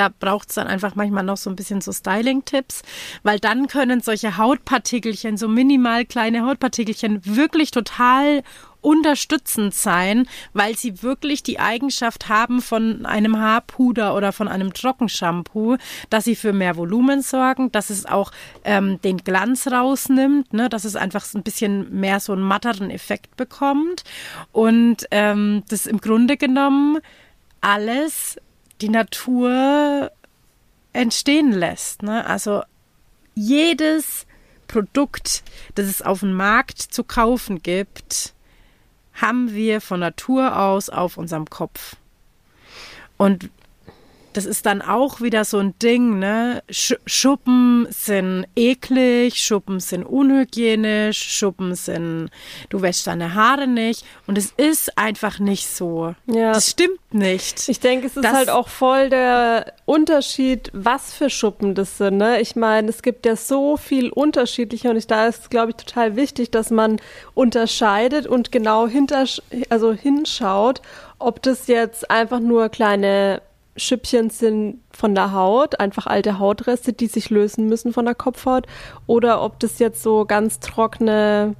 [0.00, 2.80] da braucht es dann einfach manchmal noch so ein bisschen so Styling-Tipps,
[3.22, 8.42] weil dann können solche Hautpartikelchen, so minimal kleine Hautpartikelchen, wirklich total
[8.80, 15.76] unterstützend sein, weil sie wirklich die Eigenschaft haben von einem Haarpuder oder von einem Trockenshampoo,
[16.08, 18.32] dass sie für mehr Volumen sorgen, dass es auch
[18.64, 23.36] ähm, den Glanz rausnimmt, ne, dass es einfach ein bisschen mehr so einen matteren Effekt
[23.36, 24.04] bekommt.
[24.50, 27.00] Und ähm, das im Grunde genommen
[27.60, 28.38] alles
[28.80, 30.10] die Natur
[30.92, 32.02] entstehen lässt.
[32.02, 32.26] Ne?
[32.26, 32.62] Also
[33.34, 34.26] jedes
[34.66, 35.42] Produkt,
[35.74, 38.34] das es auf dem Markt zu kaufen gibt,
[39.14, 41.96] haben wir von Natur aus auf unserem Kopf.
[43.16, 43.50] Und
[44.32, 46.62] das ist dann auch wieder so ein Ding, ne?
[46.70, 52.30] Sch Schuppen sind eklig, Schuppen sind unhygienisch, Schuppen sind,
[52.68, 54.04] du wäschst deine Haare nicht.
[54.26, 56.14] Und es ist einfach nicht so.
[56.26, 56.52] Ja.
[56.52, 57.68] Das stimmt nicht.
[57.68, 62.18] Ich denke, es ist das, halt auch voll der Unterschied, was für Schuppen das sind,
[62.18, 62.40] ne?
[62.40, 66.14] Ich meine, es gibt ja so viel unterschiedliche und ich, da ist, glaube ich, total
[66.14, 67.00] wichtig, dass man
[67.34, 69.24] unterscheidet und genau hinter,
[69.70, 70.82] also hinschaut,
[71.18, 73.42] ob das jetzt einfach nur kleine
[73.80, 78.66] Schüppchen sind von der Haut, einfach alte Hautreste, die sich lösen müssen von der Kopfhaut,
[79.06, 81.54] oder ob das jetzt so ganz trockene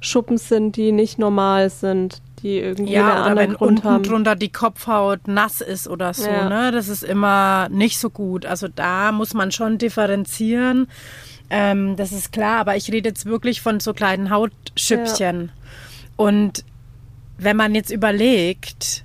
[0.00, 4.02] Schuppen sind, die nicht normal sind, die irgendwie ja, einen anderen wenn Grund unten haben.
[4.04, 6.48] drunter die Kopfhaut nass ist oder so, Ja.
[6.48, 6.70] ne?
[6.70, 8.46] Das ist immer nicht so gut.
[8.46, 10.86] Also da muss man schon differenzieren.
[11.50, 15.50] Ähm, das ist klar, aber ich rede jetzt wirklich von so kleinen Hautschüppchen.
[16.16, 16.64] Und
[17.38, 19.04] wenn man jetzt überlegt,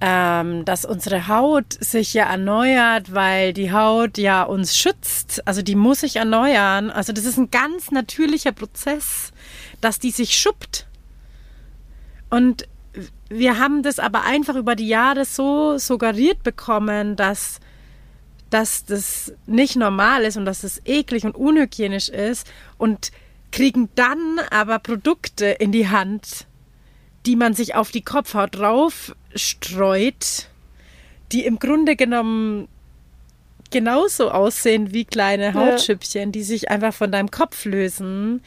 [0.00, 5.46] ähm, dass unsere Haut sich ja erneuert, weil die Haut ja uns schützt.
[5.46, 6.90] Also die muss sich erneuern.
[6.90, 9.32] Also das ist ein ganz natürlicher Prozess,
[9.80, 10.86] dass die sich schuppt.
[12.30, 12.68] Und
[13.28, 17.58] wir haben das aber einfach über die Jahre so suggeriert bekommen, dass,
[18.50, 23.10] dass das nicht normal ist und dass das eklig und unhygienisch ist und
[23.50, 26.46] kriegen dann aber Produkte in die Hand,
[27.26, 30.48] die man sich auf die Kopfhaut drauf streut,
[31.32, 32.68] die im Grunde genommen
[33.70, 36.30] genauso aussehen wie kleine Hautschüppchen, ja.
[36.30, 38.42] die sich einfach von deinem Kopf lösen.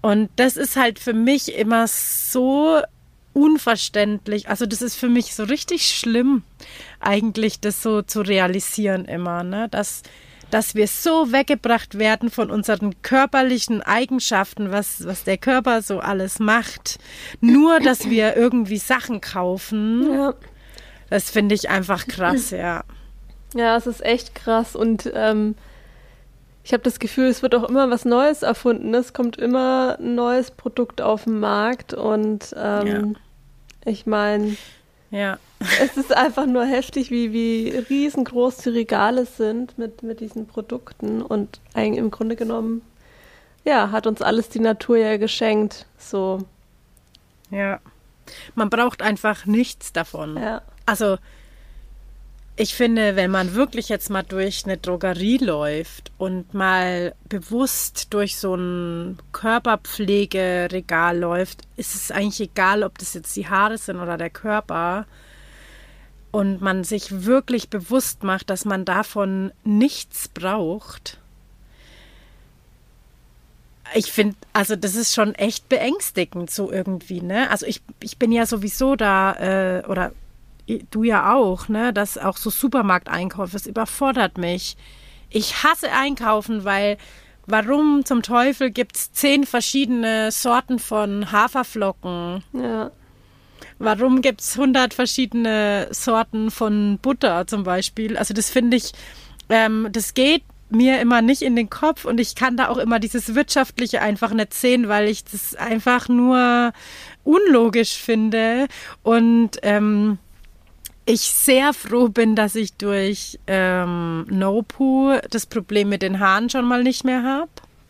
[0.00, 2.80] Und das ist halt für mich immer so
[3.32, 4.48] unverständlich.
[4.48, 6.42] Also das ist für mich so richtig schlimm,
[7.00, 9.68] eigentlich das so zu realisieren immer, ne?
[9.70, 10.02] Dass,
[10.50, 16.38] dass wir so weggebracht werden von unseren körperlichen Eigenschaften, was, was der Körper so alles
[16.38, 16.98] macht.
[17.40, 20.10] Nur, dass wir irgendwie Sachen kaufen.
[20.12, 20.34] Ja.
[21.10, 22.84] Das finde ich einfach krass, ja.
[23.54, 25.54] Ja, es ist echt krass und ähm,
[26.64, 28.92] ich habe das Gefühl, es wird auch immer was Neues erfunden.
[28.92, 33.90] Es kommt immer ein neues Produkt auf den Markt und ähm, ja.
[33.90, 34.56] ich meine,
[35.10, 35.38] ja.
[35.82, 41.22] es ist einfach nur heftig, wie, wie riesengroß die Regale sind mit, mit diesen Produkten
[41.22, 42.82] und eigentlich im Grunde genommen,
[43.64, 45.86] ja, hat uns alles die Natur ja geschenkt.
[45.98, 46.38] So.
[47.50, 47.80] Ja.
[48.54, 50.36] Man braucht einfach nichts davon.
[50.36, 50.62] Ja.
[50.86, 51.18] Also
[52.60, 58.36] ich finde, wenn man wirklich jetzt mal durch eine Drogerie läuft und mal bewusst durch
[58.36, 64.18] so ein Körperpflegeregal läuft, ist es eigentlich egal, ob das jetzt die Haare sind oder
[64.18, 65.06] der Körper.
[66.30, 71.18] Und man sich wirklich bewusst macht, dass man davon nichts braucht.
[73.94, 77.50] Ich finde, also das ist schon echt beängstigend so irgendwie, ne?
[77.50, 79.32] Also ich, ich bin ja sowieso da,
[79.78, 80.12] äh, oder
[80.90, 84.76] du ja auch, ne, dass auch so Supermarkteinkäufe, das überfordert mich.
[85.30, 86.98] Ich hasse Einkaufen, weil
[87.46, 92.44] warum zum Teufel gibt es zehn verschiedene Sorten von Haferflocken?
[92.52, 92.90] Ja.
[93.78, 98.16] Warum gibt es hundert verschiedene Sorten von Butter zum Beispiel?
[98.16, 98.92] Also das finde ich,
[99.48, 102.98] ähm, das geht mir immer nicht in den Kopf und ich kann da auch immer
[102.98, 106.72] dieses Wirtschaftliche einfach nicht sehen, weil ich das einfach nur
[107.24, 108.66] unlogisch finde
[109.02, 110.18] und ähm,
[111.06, 116.66] ich sehr froh bin, dass ich durch ähm, No-Poo das Problem mit den Haaren schon
[116.66, 117.48] mal nicht mehr habe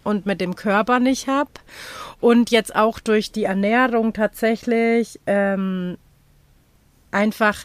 [0.09, 1.51] und mit dem Körper nicht habe.
[2.19, 5.99] Und jetzt auch durch die Ernährung tatsächlich ähm,
[7.11, 7.65] einfach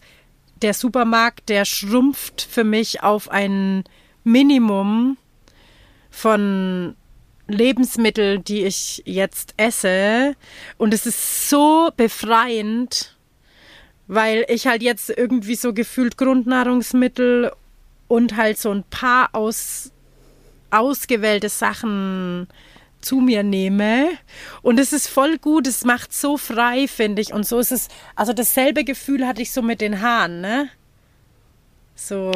[0.62, 3.86] der Supermarkt, der schrumpft für mich auf ein
[4.26, 5.18] Minimum
[6.10, 6.96] von
[7.48, 10.36] Lebensmitteln, die ich jetzt esse.
[10.78, 13.18] Und es ist so befreiend,
[14.08, 17.54] weil ich halt jetzt irgendwie so gefühlt Grundnahrungsmittel
[18.10, 19.93] und halt so ein paar aus,
[20.74, 22.48] ausgewählte Sachen
[23.02, 24.10] zu mir nehme.
[24.62, 27.34] Und es ist voll gut, es macht so frei, finde ich.
[27.34, 30.70] Und so ist es, also dasselbe Gefühl hatte ich so mit den Haaren, ne?
[31.96, 32.32] So.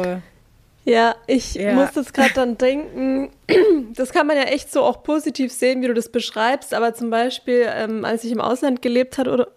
[0.88, 1.74] Ja, ich ja.
[1.74, 3.30] muss jetzt gerade dann denken,
[3.94, 7.10] das kann man ja echt so auch positiv sehen, wie du das beschreibst, aber zum
[7.10, 9.48] Beispiel, ähm, als ich im Ausland gelebt habe,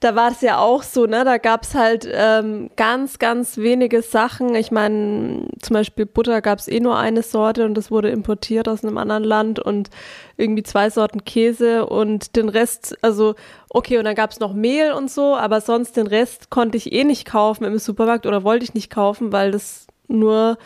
[0.00, 1.22] da war es ja auch so, ne?
[1.26, 4.54] Da gab es halt ähm, ganz, ganz wenige Sachen.
[4.54, 8.70] Ich meine, zum Beispiel Butter gab es eh nur eine Sorte und das wurde importiert
[8.70, 9.90] aus einem anderen Land und
[10.38, 13.34] irgendwie zwei Sorten Käse und den Rest, also
[13.68, 16.90] okay, und dann gab es noch Mehl und so, aber sonst den Rest konnte ich
[16.90, 20.58] eh nicht kaufen im Supermarkt oder wollte ich nicht kaufen, weil das nur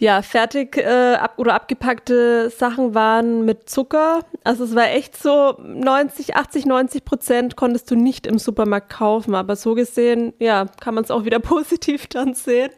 [0.00, 4.20] ja, fertig äh, ab oder abgepackte Sachen waren mit Zucker.
[4.44, 9.34] Also es war echt so 90, 80, 90 Prozent konntest du nicht im Supermarkt kaufen.
[9.34, 12.70] Aber so gesehen, ja, kann man es auch wieder positiv dann sehen,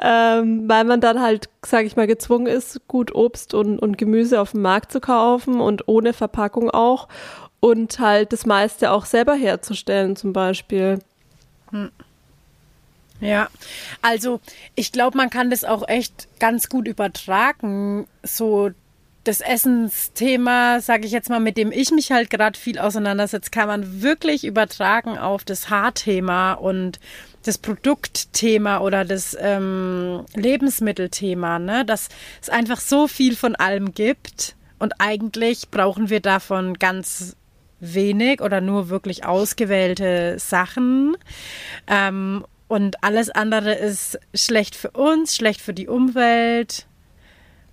[0.00, 4.40] ähm, weil man dann halt, sage ich mal, gezwungen ist, gut Obst und, und Gemüse
[4.40, 7.08] auf dem Markt zu kaufen und ohne Verpackung auch
[7.58, 11.00] und halt das meiste auch selber herzustellen zum Beispiel.
[11.70, 11.90] Hm.
[13.22, 13.48] Ja,
[14.02, 14.40] also
[14.74, 18.08] ich glaube, man kann das auch echt ganz gut übertragen.
[18.24, 18.70] So
[19.22, 23.68] das Essensthema, sage ich jetzt mal, mit dem ich mich halt gerade viel auseinandersetze, kann
[23.68, 26.98] man wirklich übertragen auf das Haarthema und
[27.44, 31.84] das Produktthema oder das ähm, Lebensmittelthema, ne?
[31.84, 32.08] Dass
[32.40, 37.36] es einfach so viel von allem gibt und eigentlich brauchen wir davon ganz
[37.78, 41.16] wenig oder nur wirklich ausgewählte Sachen.
[41.86, 46.86] Ähm, und alles andere ist schlecht für uns, schlecht für die Umwelt.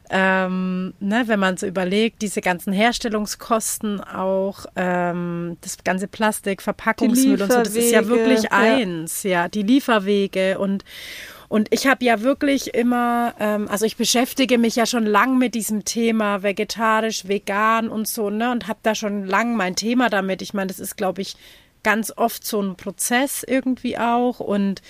[0.10, 7.42] Ähm, ne, wenn man so überlegt, diese ganzen Herstellungskosten auch, ähm, das ganze Plastik, Verpackungsmüll
[7.42, 8.50] und so, das ist ja wirklich ja.
[8.52, 10.84] eins, ja, die Lieferwege und
[11.48, 15.56] und ich habe ja wirklich immer, ähm, also ich beschäftige mich ja schon lang mit
[15.56, 20.42] diesem Thema vegetarisch, vegan und so, ne, und habe da schon lang mein Thema damit.
[20.42, 21.38] Ich meine, das ist, glaube ich,
[21.84, 24.82] ganz oft so ein Prozess irgendwie auch und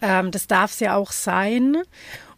[0.00, 1.78] ähm, das darf es ja auch sein.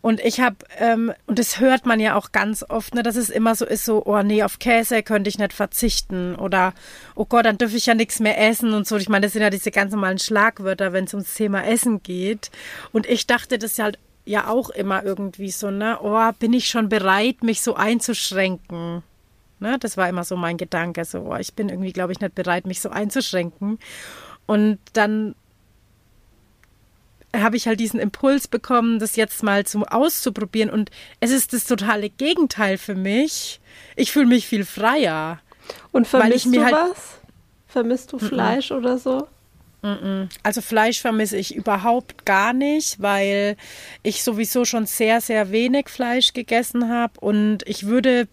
[0.02, 3.28] Und ich habe, ähm, und das hört man ja auch ganz oft, ne, dass es
[3.28, 6.72] immer so ist, so, oh nee, auf Käse könnte ich nicht verzichten oder,
[7.14, 8.96] oh Gott, dann dürfe ich ja nichts mehr essen und so.
[8.96, 12.50] Ich meine, das sind ja diese ganz normalen Schlagwörter, wenn es ums Thema Essen geht.
[12.92, 16.68] Und ich dachte das ja halt ja auch immer irgendwie so, ne, oh, bin ich
[16.68, 19.02] schon bereit, mich so einzuschränken?
[19.60, 22.34] Ne, das war immer so mein Gedanke, so, oh, ich bin irgendwie, glaube ich, nicht
[22.34, 23.78] bereit, mich so einzuschränken.
[24.46, 25.34] Und dann
[27.36, 30.70] habe ich halt diesen Impuls bekommen, das jetzt mal zum auszuprobieren.
[30.70, 30.90] Und
[31.20, 33.60] es ist das totale Gegenteil für mich.
[33.96, 35.40] Ich fühle mich viel freier.
[35.92, 37.20] Und vermisst du halt was?
[37.68, 38.78] Vermisst du Fleisch mm -mm.
[38.78, 39.28] oder so?
[40.42, 43.56] Also Fleisch vermisse ich überhaupt gar nicht, weil
[44.02, 48.28] ich sowieso schon sehr, sehr wenig Fleisch gegessen habe und ich würde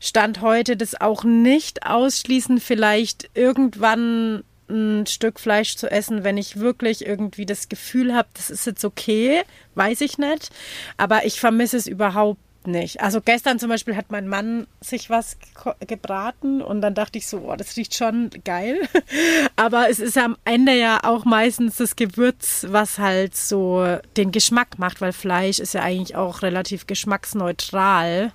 [0.00, 6.58] Stand heute das auch nicht ausschließen, vielleicht irgendwann ein Stück Fleisch zu essen, wenn ich
[6.58, 9.42] wirklich irgendwie das Gefühl habe, das ist jetzt okay,
[9.74, 10.50] weiß ich nicht.
[10.96, 13.00] Aber ich vermisse es überhaupt nicht.
[13.00, 15.38] Also gestern zum Beispiel hat mein Mann sich was
[15.86, 18.80] gebraten und dann dachte ich so, oh, das riecht schon geil.
[19.56, 24.78] Aber es ist am Ende ja auch meistens das Gewürz, was halt so den Geschmack
[24.78, 28.32] macht, weil Fleisch ist ja eigentlich auch relativ geschmacksneutral,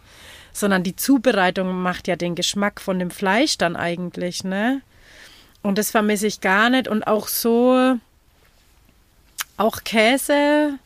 [0.55, 4.81] sondern die Zubereitung macht ja den Geschmack von dem Fleisch dann eigentlich, ne?
[5.61, 7.95] Und das vermisse ich gar nicht und auch so,
[9.57, 10.79] auch Käse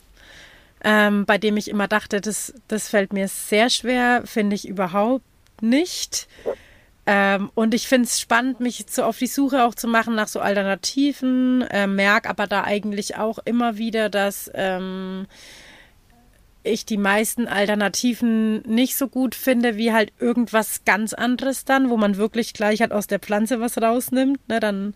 [0.83, 5.25] ähm, bei dem ich immer dachte, das, das fällt mir sehr schwer, finde ich überhaupt
[5.61, 6.27] nicht.
[7.05, 10.27] Ähm, und ich finde es spannend, mich so auf die Suche auch zu machen nach
[10.27, 15.27] so Alternativen, äh, merke aber da eigentlich auch immer wieder, dass ähm,
[16.63, 21.97] ich die meisten Alternativen nicht so gut finde, wie halt irgendwas ganz anderes dann, wo
[21.97, 24.39] man wirklich gleich halt aus der Pflanze was rausnimmt.
[24.49, 24.93] Ne, dann,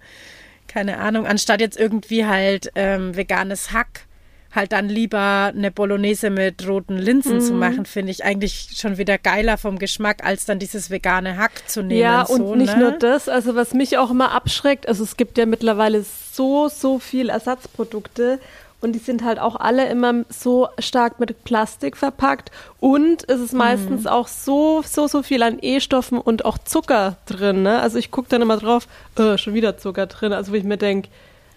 [0.68, 4.08] keine Ahnung, anstatt jetzt irgendwie halt ähm, veganes Hack
[4.54, 7.42] halt dann lieber eine Bolognese mit roten Linsen mhm.
[7.42, 11.68] zu machen, finde ich eigentlich schon wieder geiler vom Geschmack, als dann dieses vegane Hack
[11.68, 12.00] zu nehmen.
[12.00, 12.84] Ja, und so, nicht ne?
[12.84, 17.00] nur das, also was mich auch immer abschreckt, also es gibt ja mittlerweile so, so
[17.00, 18.40] viel Ersatzprodukte
[18.84, 23.54] und die sind halt auch alle immer so stark mit Plastik verpackt und es ist
[23.54, 24.10] meistens mhm.
[24.10, 27.64] auch so, so, so viel an E-Stoffen und auch Zucker drin.
[27.64, 27.80] Ne?
[27.80, 30.78] Also ich gucke dann immer drauf, äh, schon wieder Zucker drin, also wo ich mir
[30.78, 31.10] denke,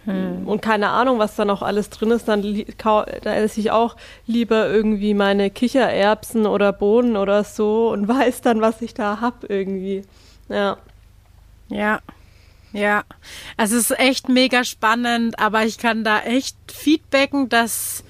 [0.07, 0.47] hm.
[0.47, 2.43] Und keine Ahnung, was da noch alles drin ist, dann
[3.23, 3.97] da esse ich auch
[4.27, 9.51] lieber irgendwie meine Kichererbsen oder Bohnen oder so und weiß dann, was ich da hab
[9.51, 10.03] irgendwie.
[10.49, 10.77] Ja.
[11.69, 11.99] Ja.
[12.77, 13.05] Ja.
[13.57, 18.05] Es ist echt mega spannend, aber ich kann da echt feedbacken, dass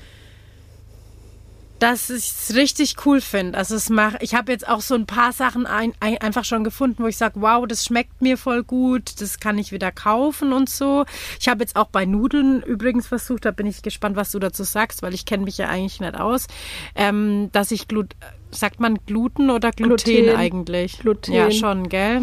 [1.79, 3.59] dass ich es richtig cool finde.
[3.59, 6.65] Also es macht, ich habe jetzt auch so ein paar Sachen ein, ein, einfach schon
[6.65, 10.53] gefunden, wo ich sage, wow, das schmeckt mir voll gut, das kann ich wieder kaufen
[10.53, 11.05] und so.
[11.39, 14.65] Ich habe jetzt auch bei Nudeln übrigens versucht, da bin ich gespannt, was du dazu
[14.65, 16.47] sagst, weil ich kenne mich ja eigentlich nicht aus,
[16.95, 18.15] ähm, dass ich Glut,
[18.51, 20.37] sagt man Gluten oder Gluten, Gluten.
[20.37, 20.99] eigentlich?
[21.01, 21.33] Gluten.
[21.33, 22.23] Ja, schon, gell?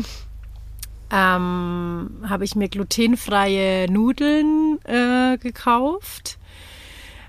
[1.15, 6.39] Ähm, habe ich mir glutenfreie Nudeln äh, gekauft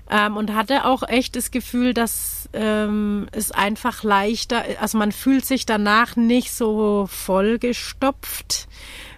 [0.09, 5.45] ähm, und hatte auch echt das Gefühl, dass ähm, es einfach leichter, also man fühlt
[5.45, 8.67] sich danach nicht so vollgestopft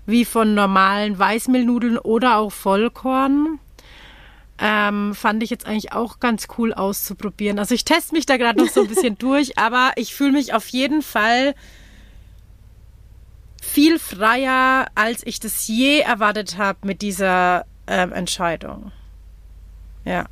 [0.05, 3.59] wie von normalen Weißmehlnudeln oder auch Vollkorn.
[4.59, 7.59] Ähm, fand ich jetzt eigentlich auch ganz cool auszuprobieren.
[7.59, 10.53] Also ich teste mich da gerade noch so ein bisschen durch, aber ich fühle mich
[10.53, 11.53] auf jeden Fall
[13.67, 18.93] viel freier, als ich das je erwartet habe mit dieser ähm, Entscheidung.
[20.05, 20.25] Ja.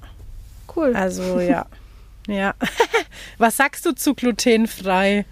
[0.75, 0.95] Cool.
[0.95, 1.67] Also ja.
[2.27, 2.55] ja.
[3.37, 5.25] Was sagst du zu glutenfrei?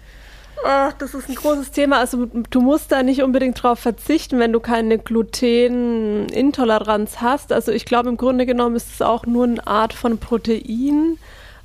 [0.64, 1.98] Ach, das ist ein großes Thema.
[1.98, 7.52] Also du musst da nicht unbedingt drauf verzichten, wenn du keine Glutenintoleranz hast.
[7.52, 11.18] Also ich glaube, im Grunde genommen ist es auch nur eine Art von Protein.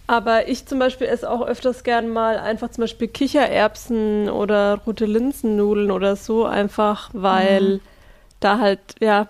[0.09, 5.05] Aber ich zum Beispiel esse auch öfters gern mal einfach zum Beispiel Kichererbsen oder rote
[5.05, 7.79] Linsennudeln oder so, einfach weil mhm.
[8.39, 9.27] da halt, ja,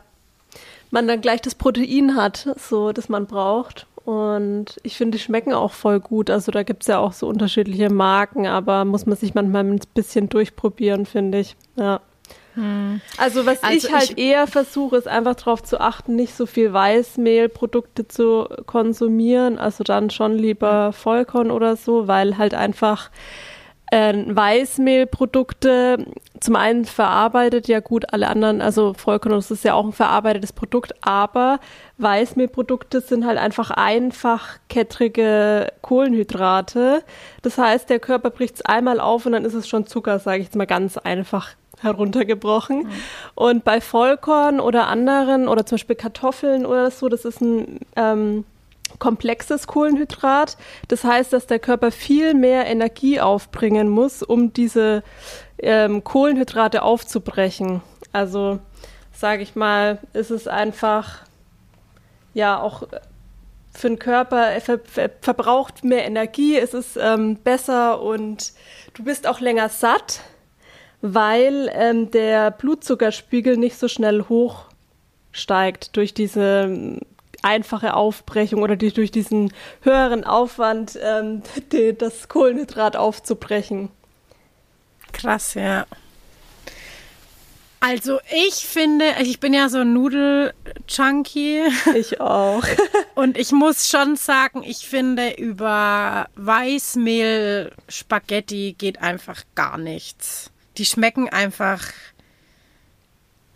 [0.90, 3.88] man dann gleich das Protein hat, so das man braucht.
[4.06, 6.30] Und ich finde, die schmecken auch voll gut.
[6.30, 9.82] Also da gibt es ja auch so unterschiedliche Marken, aber muss man sich manchmal ein
[9.94, 11.58] bisschen durchprobieren, finde ich.
[11.76, 12.00] Ja.
[12.60, 13.00] Hm.
[13.18, 16.46] Also was also ich halt ich eher versuche, ist einfach darauf zu achten, nicht so
[16.46, 19.58] viel Weißmehlprodukte zu konsumieren.
[19.58, 23.12] Also dann schon lieber Vollkorn oder so, weil halt einfach
[23.92, 26.06] äh, Weißmehlprodukte
[26.42, 30.54] zum einen verarbeitet ja gut, alle anderen, also Vollkorn, das ist ja auch ein verarbeitetes
[30.54, 31.60] Produkt, aber
[31.98, 37.04] Weißmehlprodukte sind halt einfach einfachkettrige Kohlenhydrate.
[37.42, 40.40] Das heißt, der Körper bricht es einmal auf und dann ist es schon Zucker, sage
[40.40, 42.84] ich jetzt mal ganz einfach heruntergebrochen.
[42.84, 42.90] Mhm.
[43.36, 48.46] Und bei Vollkorn oder anderen oder zum Beispiel Kartoffeln oder so, das ist ein ähm,
[48.98, 50.58] komplexes Kohlenhydrat.
[50.88, 55.04] Das heißt, dass der Körper viel mehr Energie aufbringen muss, um diese
[55.60, 57.82] ähm, Kohlenhydrate aufzubrechen.
[58.12, 58.60] Also
[59.12, 61.24] sage ich mal, ist es einfach
[62.34, 62.84] ja auch
[63.72, 68.54] für den Körper, er ver ver verbraucht mehr Energie, es ist ähm, besser und
[68.94, 70.22] du bist auch länger satt,
[71.02, 77.00] weil ähm, der Blutzuckerspiegel nicht so schnell hochsteigt durch diese ähm,
[77.42, 81.42] einfache Aufbrechung oder die, durch diesen höheren Aufwand, ähm,
[81.72, 83.90] die, das Kohlenhydrat aufzubrechen.
[85.12, 85.86] Krass, ja.
[87.82, 91.62] Also ich finde, ich bin ja so ein Nudel-Junkie.
[91.96, 92.66] Ich auch.
[93.16, 100.52] Und ich muss schon sagen, ich finde, über Weißmehl-Spaghetti geht einfach gar nichts.
[100.80, 101.84] Die schmecken einfach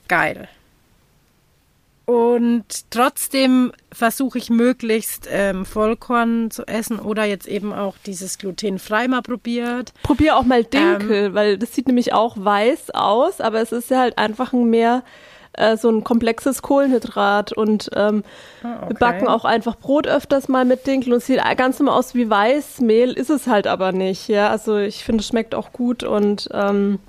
[0.07, 0.49] geil.
[2.05, 9.07] Und trotzdem versuche ich möglichst ähm, Vollkorn zu essen oder jetzt eben auch dieses glutenfrei
[9.07, 9.93] mal probiert.
[10.03, 13.89] Probier auch mal Dinkel, ähm, weil das sieht nämlich auch weiß aus, aber es ist
[13.89, 15.03] ja halt einfach ein mehr
[15.53, 18.23] äh, so ein komplexes Kohlenhydrat und ähm,
[18.63, 18.89] ah, okay.
[18.89, 22.15] wir backen auch einfach Brot öfters mal mit Dinkel und es sieht ganz normal aus
[22.15, 24.27] wie Weißmehl, ist es halt aber nicht.
[24.27, 26.99] Ja, also ich finde, es schmeckt auch gut und ähm,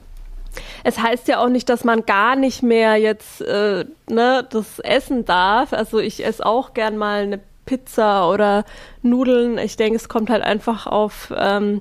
[0.84, 5.24] es heißt ja auch nicht, dass man gar nicht mehr jetzt äh, ne, das essen
[5.24, 5.72] darf.
[5.72, 8.64] Also ich esse auch gern mal eine Pizza oder
[9.02, 9.59] Nudeln.
[9.59, 11.80] Ich denke, es kommt halt einfach auf ähm,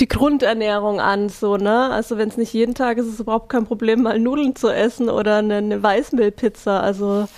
[0.00, 1.90] die Grundernährung an, so, ne?
[1.90, 4.68] Also wenn es nicht jeden Tag ist, ist es überhaupt kein Problem, mal Nudeln zu
[4.68, 6.80] essen oder eine, eine Weißmehlpizza.
[6.80, 7.28] Also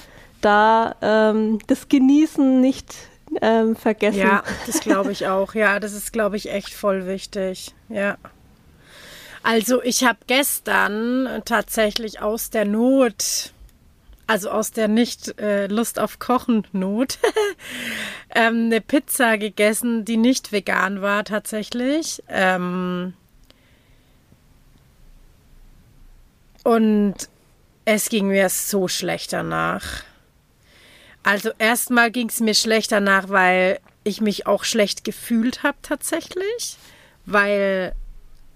[0.40, 2.94] da ähm, das Genießen nicht
[3.40, 4.18] ähm, vergessen.
[4.18, 5.54] Ja, das glaube ich auch.
[5.54, 7.74] Ja, das ist, glaube ich, echt voll wichtig.
[7.88, 8.16] Ja.
[9.42, 13.52] Also ich habe gestern tatsächlich aus der Not,
[14.26, 17.18] also aus der nicht äh, Lust auf Kochen Not,
[18.34, 22.22] ähm, eine Pizza gegessen, die nicht vegan war tatsächlich.
[22.28, 23.14] Ähm,
[26.62, 27.14] und
[27.84, 30.04] es ging mir so schlecht danach.
[31.24, 36.76] Also erstmal ging es mir schlecht danach, weil ich mich auch schlecht gefühlt habe tatsächlich,
[37.26, 37.94] weil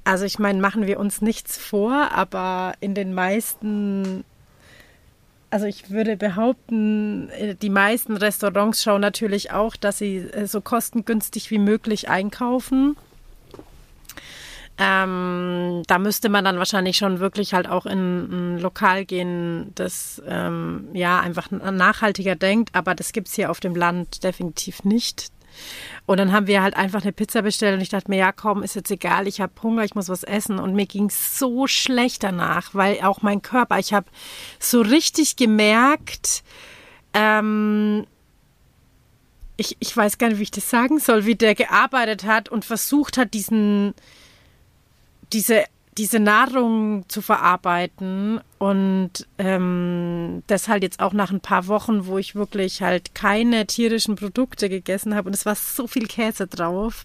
[0.07, 4.25] also ich meine, machen wir uns nichts vor, aber in den meisten,
[5.51, 10.61] also ich würde behaupten, äh, die meisten Restaurants schauen natürlich auch, dass sie äh, so
[10.61, 12.97] kostengünstig wie möglich einkaufen.
[14.79, 20.23] Ähm, da müsste man dann wahrscheinlich schon wirklich halt auch in ein Lokal gehen, das
[20.29, 25.33] ähm, ja einfach nachhaltiger denkt, aber das gibt es hier auf dem Land definitiv nicht.
[26.07, 28.63] Und dann haben wir halt einfach eine Pizza bestellt und ich dachte mir, ja komm,
[28.63, 30.59] ist jetzt egal, ich habe Hunger, ich muss was essen.
[30.59, 34.07] Und mir ging so schlecht danach, weil auch mein Körper, ich habe
[34.59, 36.43] so richtig gemerkt,
[37.15, 38.07] ähm,
[39.57, 42.65] ich, ich weiß gar nicht, wie ich das sagen soll, wie der gearbeitet hat und
[42.65, 43.95] versucht hat, diesen,
[45.33, 45.65] diese
[45.99, 52.19] diese Nahrung zu verarbeiten und ähm, das halt jetzt auch nach ein paar Wochen, wo
[52.19, 57.05] ich wirklich halt keine tierischen Produkte gegessen habe und es war so viel Käse drauf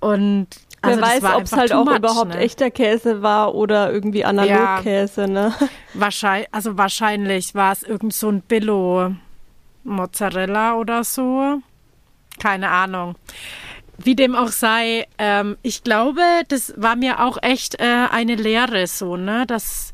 [0.00, 0.48] und
[0.82, 2.38] also Wer weiß, ob es halt auch much, überhaupt ne?
[2.38, 5.54] echter Käse war oder irgendwie Analogkäse, ja, ne?
[5.94, 9.14] Wahrscheinlich, also wahrscheinlich war es irgend so ein Billo
[9.84, 11.60] Mozzarella oder so.
[12.40, 13.14] Keine Ahnung.
[14.04, 18.86] Wie dem auch sei, ähm, ich glaube, das war mir auch echt äh, eine Lehre
[18.86, 19.44] so, ne?
[19.46, 19.92] Das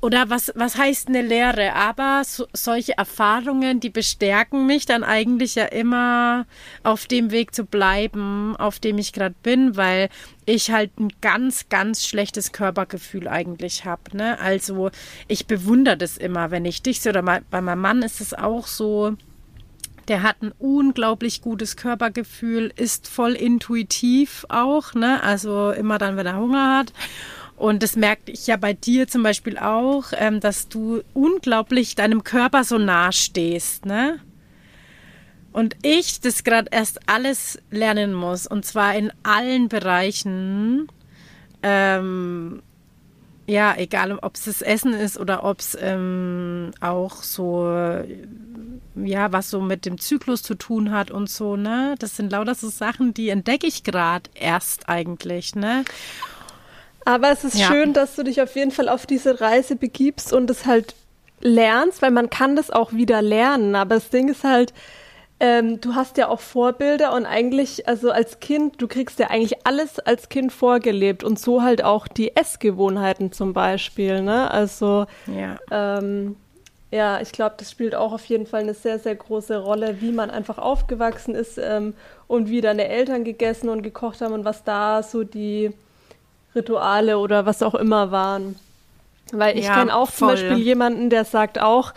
[0.00, 1.74] oder was, was heißt eine Lehre?
[1.74, 6.46] Aber so, solche Erfahrungen, die bestärken mich dann eigentlich ja immer
[6.82, 10.08] auf dem Weg zu bleiben, auf dem ich gerade bin, weil
[10.46, 14.16] ich halt ein ganz, ganz schlechtes Körpergefühl eigentlich habe.
[14.16, 14.38] Ne?
[14.40, 14.90] Also
[15.28, 18.34] ich bewundere das immer, wenn ich dich sehe oder mal, bei meinem Mann ist es
[18.34, 19.16] auch so
[20.08, 25.22] der hat ein unglaublich gutes Körpergefühl, ist voll intuitiv auch, ne?
[25.22, 26.92] Also immer dann, wenn er Hunger hat.
[27.56, 32.22] Und das merke ich ja bei dir zum Beispiel auch, ähm, dass du unglaublich deinem
[32.22, 34.20] Körper so nah stehst, ne?
[35.52, 40.88] Und ich das gerade erst alles lernen muss, und zwar in allen Bereichen.
[41.62, 42.62] Ähm,
[43.48, 47.66] ja, egal ob es das Essen ist oder ob es ähm, auch so
[49.04, 51.94] ja, was so mit dem Zyklus zu tun hat und so, ne?
[51.98, 55.84] Das sind lauter so Sachen, die entdecke ich gerade erst eigentlich, ne?
[57.04, 57.66] Aber es ist ja.
[57.66, 60.94] schön, dass du dich auf jeden Fall auf diese Reise begibst und es halt
[61.40, 63.74] lernst, weil man kann das auch wieder lernen.
[63.74, 64.74] Aber das Ding ist halt,
[65.40, 69.66] ähm, du hast ja auch Vorbilder und eigentlich, also als Kind, du kriegst ja eigentlich
[69.66, 74.50] alles als Kind vorgelebt und so halt auch die Essgewohnheiten zum Beispiel, ne?
[74.50, 75.58] Also ja.
[75.70, 76.36] ähm,
[76.90, 80.10] ja, ich glaube, das spielt auch auf jeden Fall eine sehr, sehr große Rolle, wie
[80.10, 81.94] man einfach aufgewachsen ist ähm,
[82.26, 85.70] und wie deine Eltern gegessen und gekocht haben und was da so die
[86.54, 88.56] Rituale oder was auch immer waren.
[89.32, 90.16] Weil ich ja, kenne auch voll.
[90.16, 91.92] zum Beispiel jemanden, der sagt auch,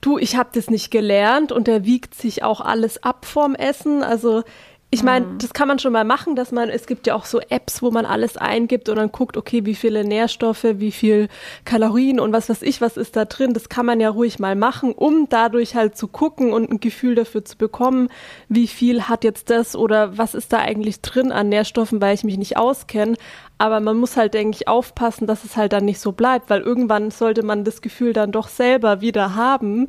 [0.00, 4.02] du, ich habe das nicht gelernt und der wiegt sich auch alles ab vorm Essen.
[4.02, 4.42] Also
[4.88, 5.38] ich meine, mhm.
[5.38, 7.90] das kann man schon mal machen, dass man, es gibt ja auch so Apps, wo
[7.90, 11.28] man alles eingibt und dann guckt, okay, wie viele Nährstoffe, wie viel
[11.64, 13.52] Kalorien und was weiß ich, was ist da drin.
[13.52, 17.16] Das kann man ja ruhig mal machen, um dadurch halt zu gucken und ein Gefühl
[17.16, 18.08] dafür zu bekommen,
[18.48, 22.22] wie viel hat jetzt das oder was ist da eigentlich drin an Nährstoffen, weil ich
[22.22, 23.16] mich nicht auskenne.
[23.58, 26.60] Aber man muss halt, denke ich, aufpassen, dass es halt dann nicht so bleibt, weil
[26.60, 29.88] irgendwann sollte man das Gefühl dann doch selber wieder haben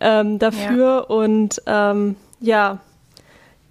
[0.00, 0.98] ähm, dafür ja.
[1.00, 2.78] und ähm, ja,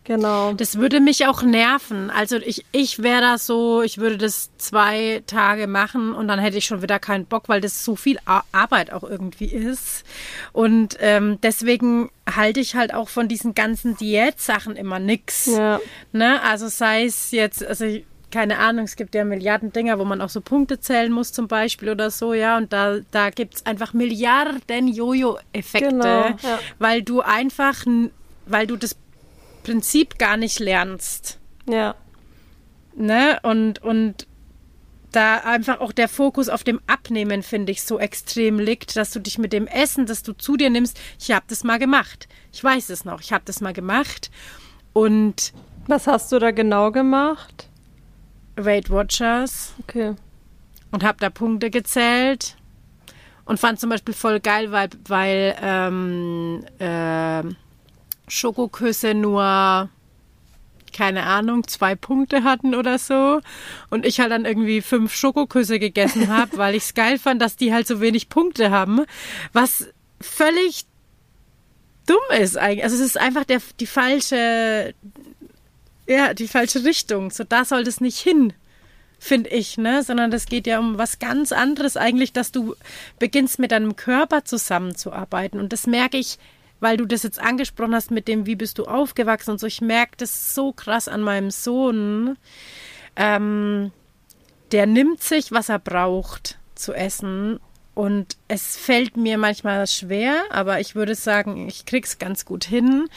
[0.07, 0.53] Genau.
[0.53, 2.09] Das würde mich auch nerven.
[2.09, 6.57] Also ich, ich wäre da so, ich würde das zwei Tage machen und dann hätte
[6.57, 8.17] ich schon wieder keinen Bock, weil das so viel
[8.53, 10.05] Arbeit auch irgendwie ist.
[10.53, 15.47] Und ähm, deswegen halte ich halt auch von diesen ganzen Diätsachen immer nix.
[15.47, 15.81] Ja.
[16.13, 16.41] Ne?
[16.41, 20.21] Also sei es jetzt, also ich, keine Ahnung, es gibt ja Milliarden Dinger, wo man
[20.21, 23.65] auch so Punkte zählen muss zum Beispiel oder so, ja, und da, da gibt es
[23.65, 26.59] einfach Milliarden Jojo-Effekte, genau, ja.
[26.79, 27.85] weil du einfach,
[28.45, 28.95] weil du das
[29.67, 31.39] Prinzip gar nicht lernst.
[31.69, 31.95] Ja.
[32.95, 33.37] Ne?
[33.43, 34.25] Und, und
[35.11, 39.19] da einfach auch der Fokus auf dem Abnehmen, finde ich, so extrem liegt, dass du
[39.19, 42.29] dich mit dem Essen, das du zu dir nimmst, ich habe das mal gemacht.
[42.53, 44.31] Ich weiß es noch, ich habe das mal gemacht.
[44.93, 45.51] Und.
[45.85, 47.67] Was hast du da genau gemacht?
[48.55, 49.73] Weight Watchers.
[49.83, 50.15] Okay.
[50.91, 52.55] Und habe da Punkte gezählt.
[53.43, 57.43] Und fand zum Beispiel voll geil, weil, weil ähm, äh,
[58.27, 59.89] Schokoküsse nur,
[60.93, 63.41] keine Ahnung, zwei Punkte hatten oder so.
[63.89, 67.55] Und ich halt dann irgendwie fünf Schokoküsse gegessen habe, weil ich es geil fand, dass
[67.55, 69.05] die halt so wenig Punkte haben.
[69.53, 69.87] Was
[70.19, 70.85] völlig
[72.05, 72.83] dumm ist eigentlich.
[72.83, 74.93] Also es ist einfach der, die falsche,
[76.07, 77.31] ja, die falsche Richtung.
[77.31, 78.53] So da soll das nicht hin
[79.19, 80.03] finde ich, ne?
[80.03, 82.75] Sondern das geht ja um was ganz anderes eigentlich, dass du
[83.19, 85.59] beginnst mit deinem Körper zusammenzuarbeiten.
[85.59, 86.37] Und das merke ich
[86.79, 89.67] weil du das jetzt angesprochen hast mit dem, wie bist du aufgewachsen und so.
[89.67, 92.37] Ich merke das so krass an meinem Sohn.
[93.15, 93.91] Ähm,
[94.71, 97.59] der nimmt sich, was er braucht zu essen.
[97.95, 103.07] Und es fällt mir manchmal schwer, aber ich würde sagen, ich krieg's ganz gut hin,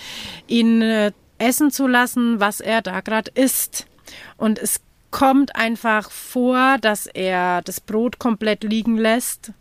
[0.47, 3.87] ihn äh, essen zu lassen, was er da gerade isst.
[4.39, 4.81] Und es
[5.11, 9.53] kommt einfach vor, dass er das Brot komplett liegen lässt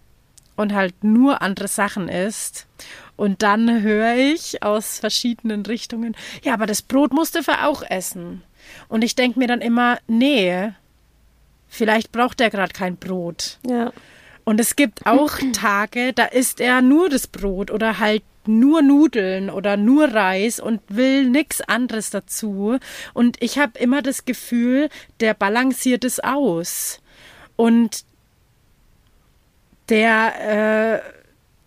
[0.60, 2.68] und halt nur andere Sachen isst.
[3.16, 8.44] Und dann höre ich aus verschiedenen Richtungen, ja, aber das Brot musste er auch essen.
[8.88, 10.72] Und ich denke mir dann immer, nee,
[11.68, 13.58] vielleicht braucht er gerade kein Brot.
[13.66, 13.92] Ja.
[14.44, 19.50] Und es gibt auch Tage, da isst er nur das Brot oder halt nur Nudeln
[19.50, 22.80] oder nur Reis und will nichts anderes dazu.
[23.14, 24.90] Und ich habe immer das Gefühl,
[25.20, 27.00] der balanciert es aus.
[27.56, 28.06] Und
[29.90, 31.02] der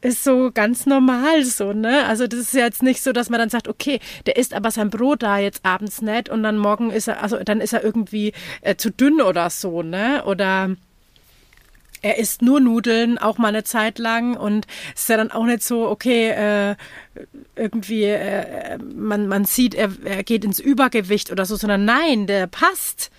[0.03, 2.05] äh, ist so ganz normal so, ne?
[2.07, 4.91] Also das ist jetzt nicht so, dass man dann sagt, okay, der isst aber sein
[4.91, 8.33] Brot da jetzt abends nicht und dann morgen ist er, also dann ist er irgendwie
[8.63, 10.25] äh, zu dünn oder so, ne?
[10.25, 10.77] Oder
[12.03, 15.63] er isst nur Nudeln, auch mal eine Zeit lang und ist ja dann auch nicht
[15.63, 16.77] so, okay, äh,
[17.55, 22.49] irgendwie, äh, man, man sieht, er, er geht ins Übergewicht oder so, sondern nein, der
[22.49, 23.13] passt.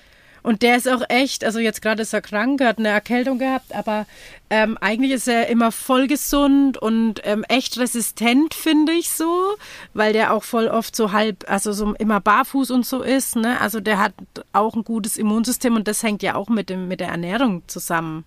[0.44, 3.74] Und der ist auch echt, also jetzt gerade ist er krank, hat eine Erkältung gehabt,
[3.74, 4.06] aber
[4.50, 9.56] ähm, eigentlich ist er immer voll gesund und ähm, echt resistent, finde ich so,
[9.94, 13.38] weil der auch voll oft so halb, also so immer barfuß und so ist.
[13.38, 13.60] Ne?
[13.62, 14.14] Also der hat
[14.52, 18.26] auch ein gutes Immunsystem und das hängt ja auch mit, dem, mit der Ernährung zusammen.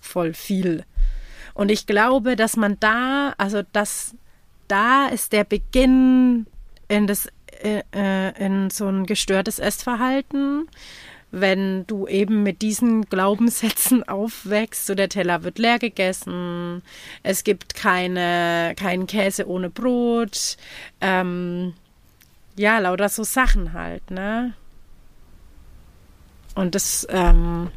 [0.00, 0.84] Voll viel.
[1.52, 4.14] Und ich glaube, dass man da, also dass
[4.66, 6.46] da ist der Beginn
[6.88, 7.28] in das
[7.62, 10.68] äh, äh in so ein gestörtes Essverhalten
[11.30, 16.82] wenn du eben mit diesen Glaubenssätzen aufwächst, so der Teller wird leer gegessen,
[17.22, 20.56] es gibt keine, keinen Käse ohne Brot,
[21.00, 21.74] ähm,
[22.56, 24.54] ja, lauter so Sachen halt, ne?
[26.54, 27.70] Und das, ähm,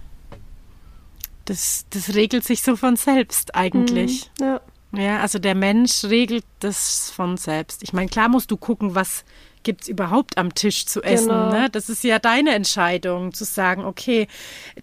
[1.45, 4.30] das, das regelt sich so von selbst eigentlich.
[4.39, 4.62] Mhm, ja.
[4.95, 7.82] Ja, also der Mensch regelt das von selbst.
[7.82, 9.26] Ich meine, klar musst du gucken, was
[9.64, 11.30] gibt es überhaupt am Tisch zu essen.
[11.30, 11.49] Genau.
[11.49, 11.70] Ne?
[11.72, 14.28] Das ist ja deine Entscheidung, zu sagen, okay,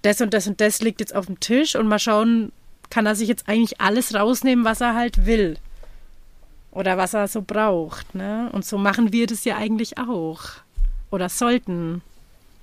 [0.02, 2.52] das und das und das liegt jetzt auf dem Tisch und mal schauen,
[2.90, 5.56] kann er sich jetzt eigentlich alles rausnehmen, was er halt will.
[6.72, 8.14] Oder was er so braucht.
[8.14, 8.48] Ne?
[8.52, 10.40] Und so machen wir das ja eigentlich auch.
[11.10, 12.02] Oder sollten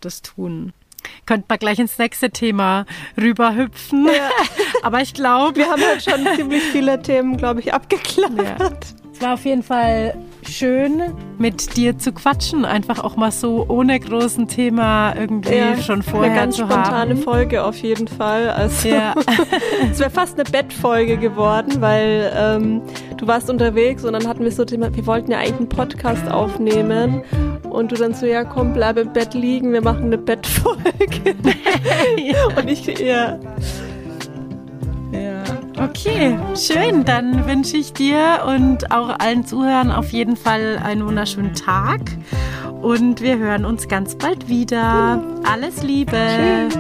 [0.02, 0.74] das tun.
[1.26, 2.86] Könnte man gleich ins nächste Thema
[3.18, 4.08] rüberhüpfen.
[4.08, 4.30] Ja.
[4.82, 5.58] Aber ich glaube.
[5.58, 8.60] Wir haben halt schon ziemlich viele Themen, glaube ich, abgeklappert.
[8.60, 9.12] Ja.
[9.14, 10.18] Es war auf jeden Fall
[10.48, 11.02] schön
[11.38, 16.32] mit dir zu quatschen, einfach auch mal so ohne großen Thema irgendwie ja, schon vorher
[16.32, 17.22] eine ganz zu spontane haben.
[17.22, 18.50] Folge auf jeden Fall.
[18.50, 19.16] Also ja.
[19.92, 22.82] es wäre fast eine Bettfolge geworden, weil ähm,
[23.18, 26.30] du warst unterwegs und dann hatten wir so Thema, wir wollten ja eigentlich einen Podcast
[26.30, 27.24] aufnehmen
[27.70, 30.84] und du dann so, ja komm, bleib im Bett liegen, wir machen eine Bettfolge.
[32.18, 32.48] ja.
[32.58, 33.18] Und ich, ja.
[33.18, 33.40] Ja.
[35.90, 37.06] Okay, schön.
[37.06, 42.02] Dann wünsche ich dir und auch allen Zuhörern auf jeden Fall einen wunderschönen Tag.
[42.82, 45.24] Und wir hören uns ganz bald wieder.
[45.50, 46.18] Alles Liebe.
[46.70, 46.78] Tschüss.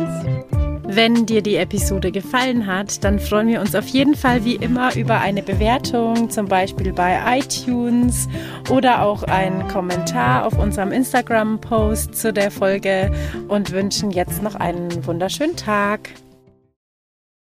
[0.89, 4.95] Wenn dir die Episode gefallen hat, dann freuen wir uns auf jeden Fall wie immer
[4.95, 8.27] über eine Bewertung, zum Beispiel bei iTunes
[8.69, 13.11] oder auch einen Kommentar auf unserem Instagram-Post zu der Folge
[13.47, 16.09] und wünschen jetzt noch einen wunderschönen Tag.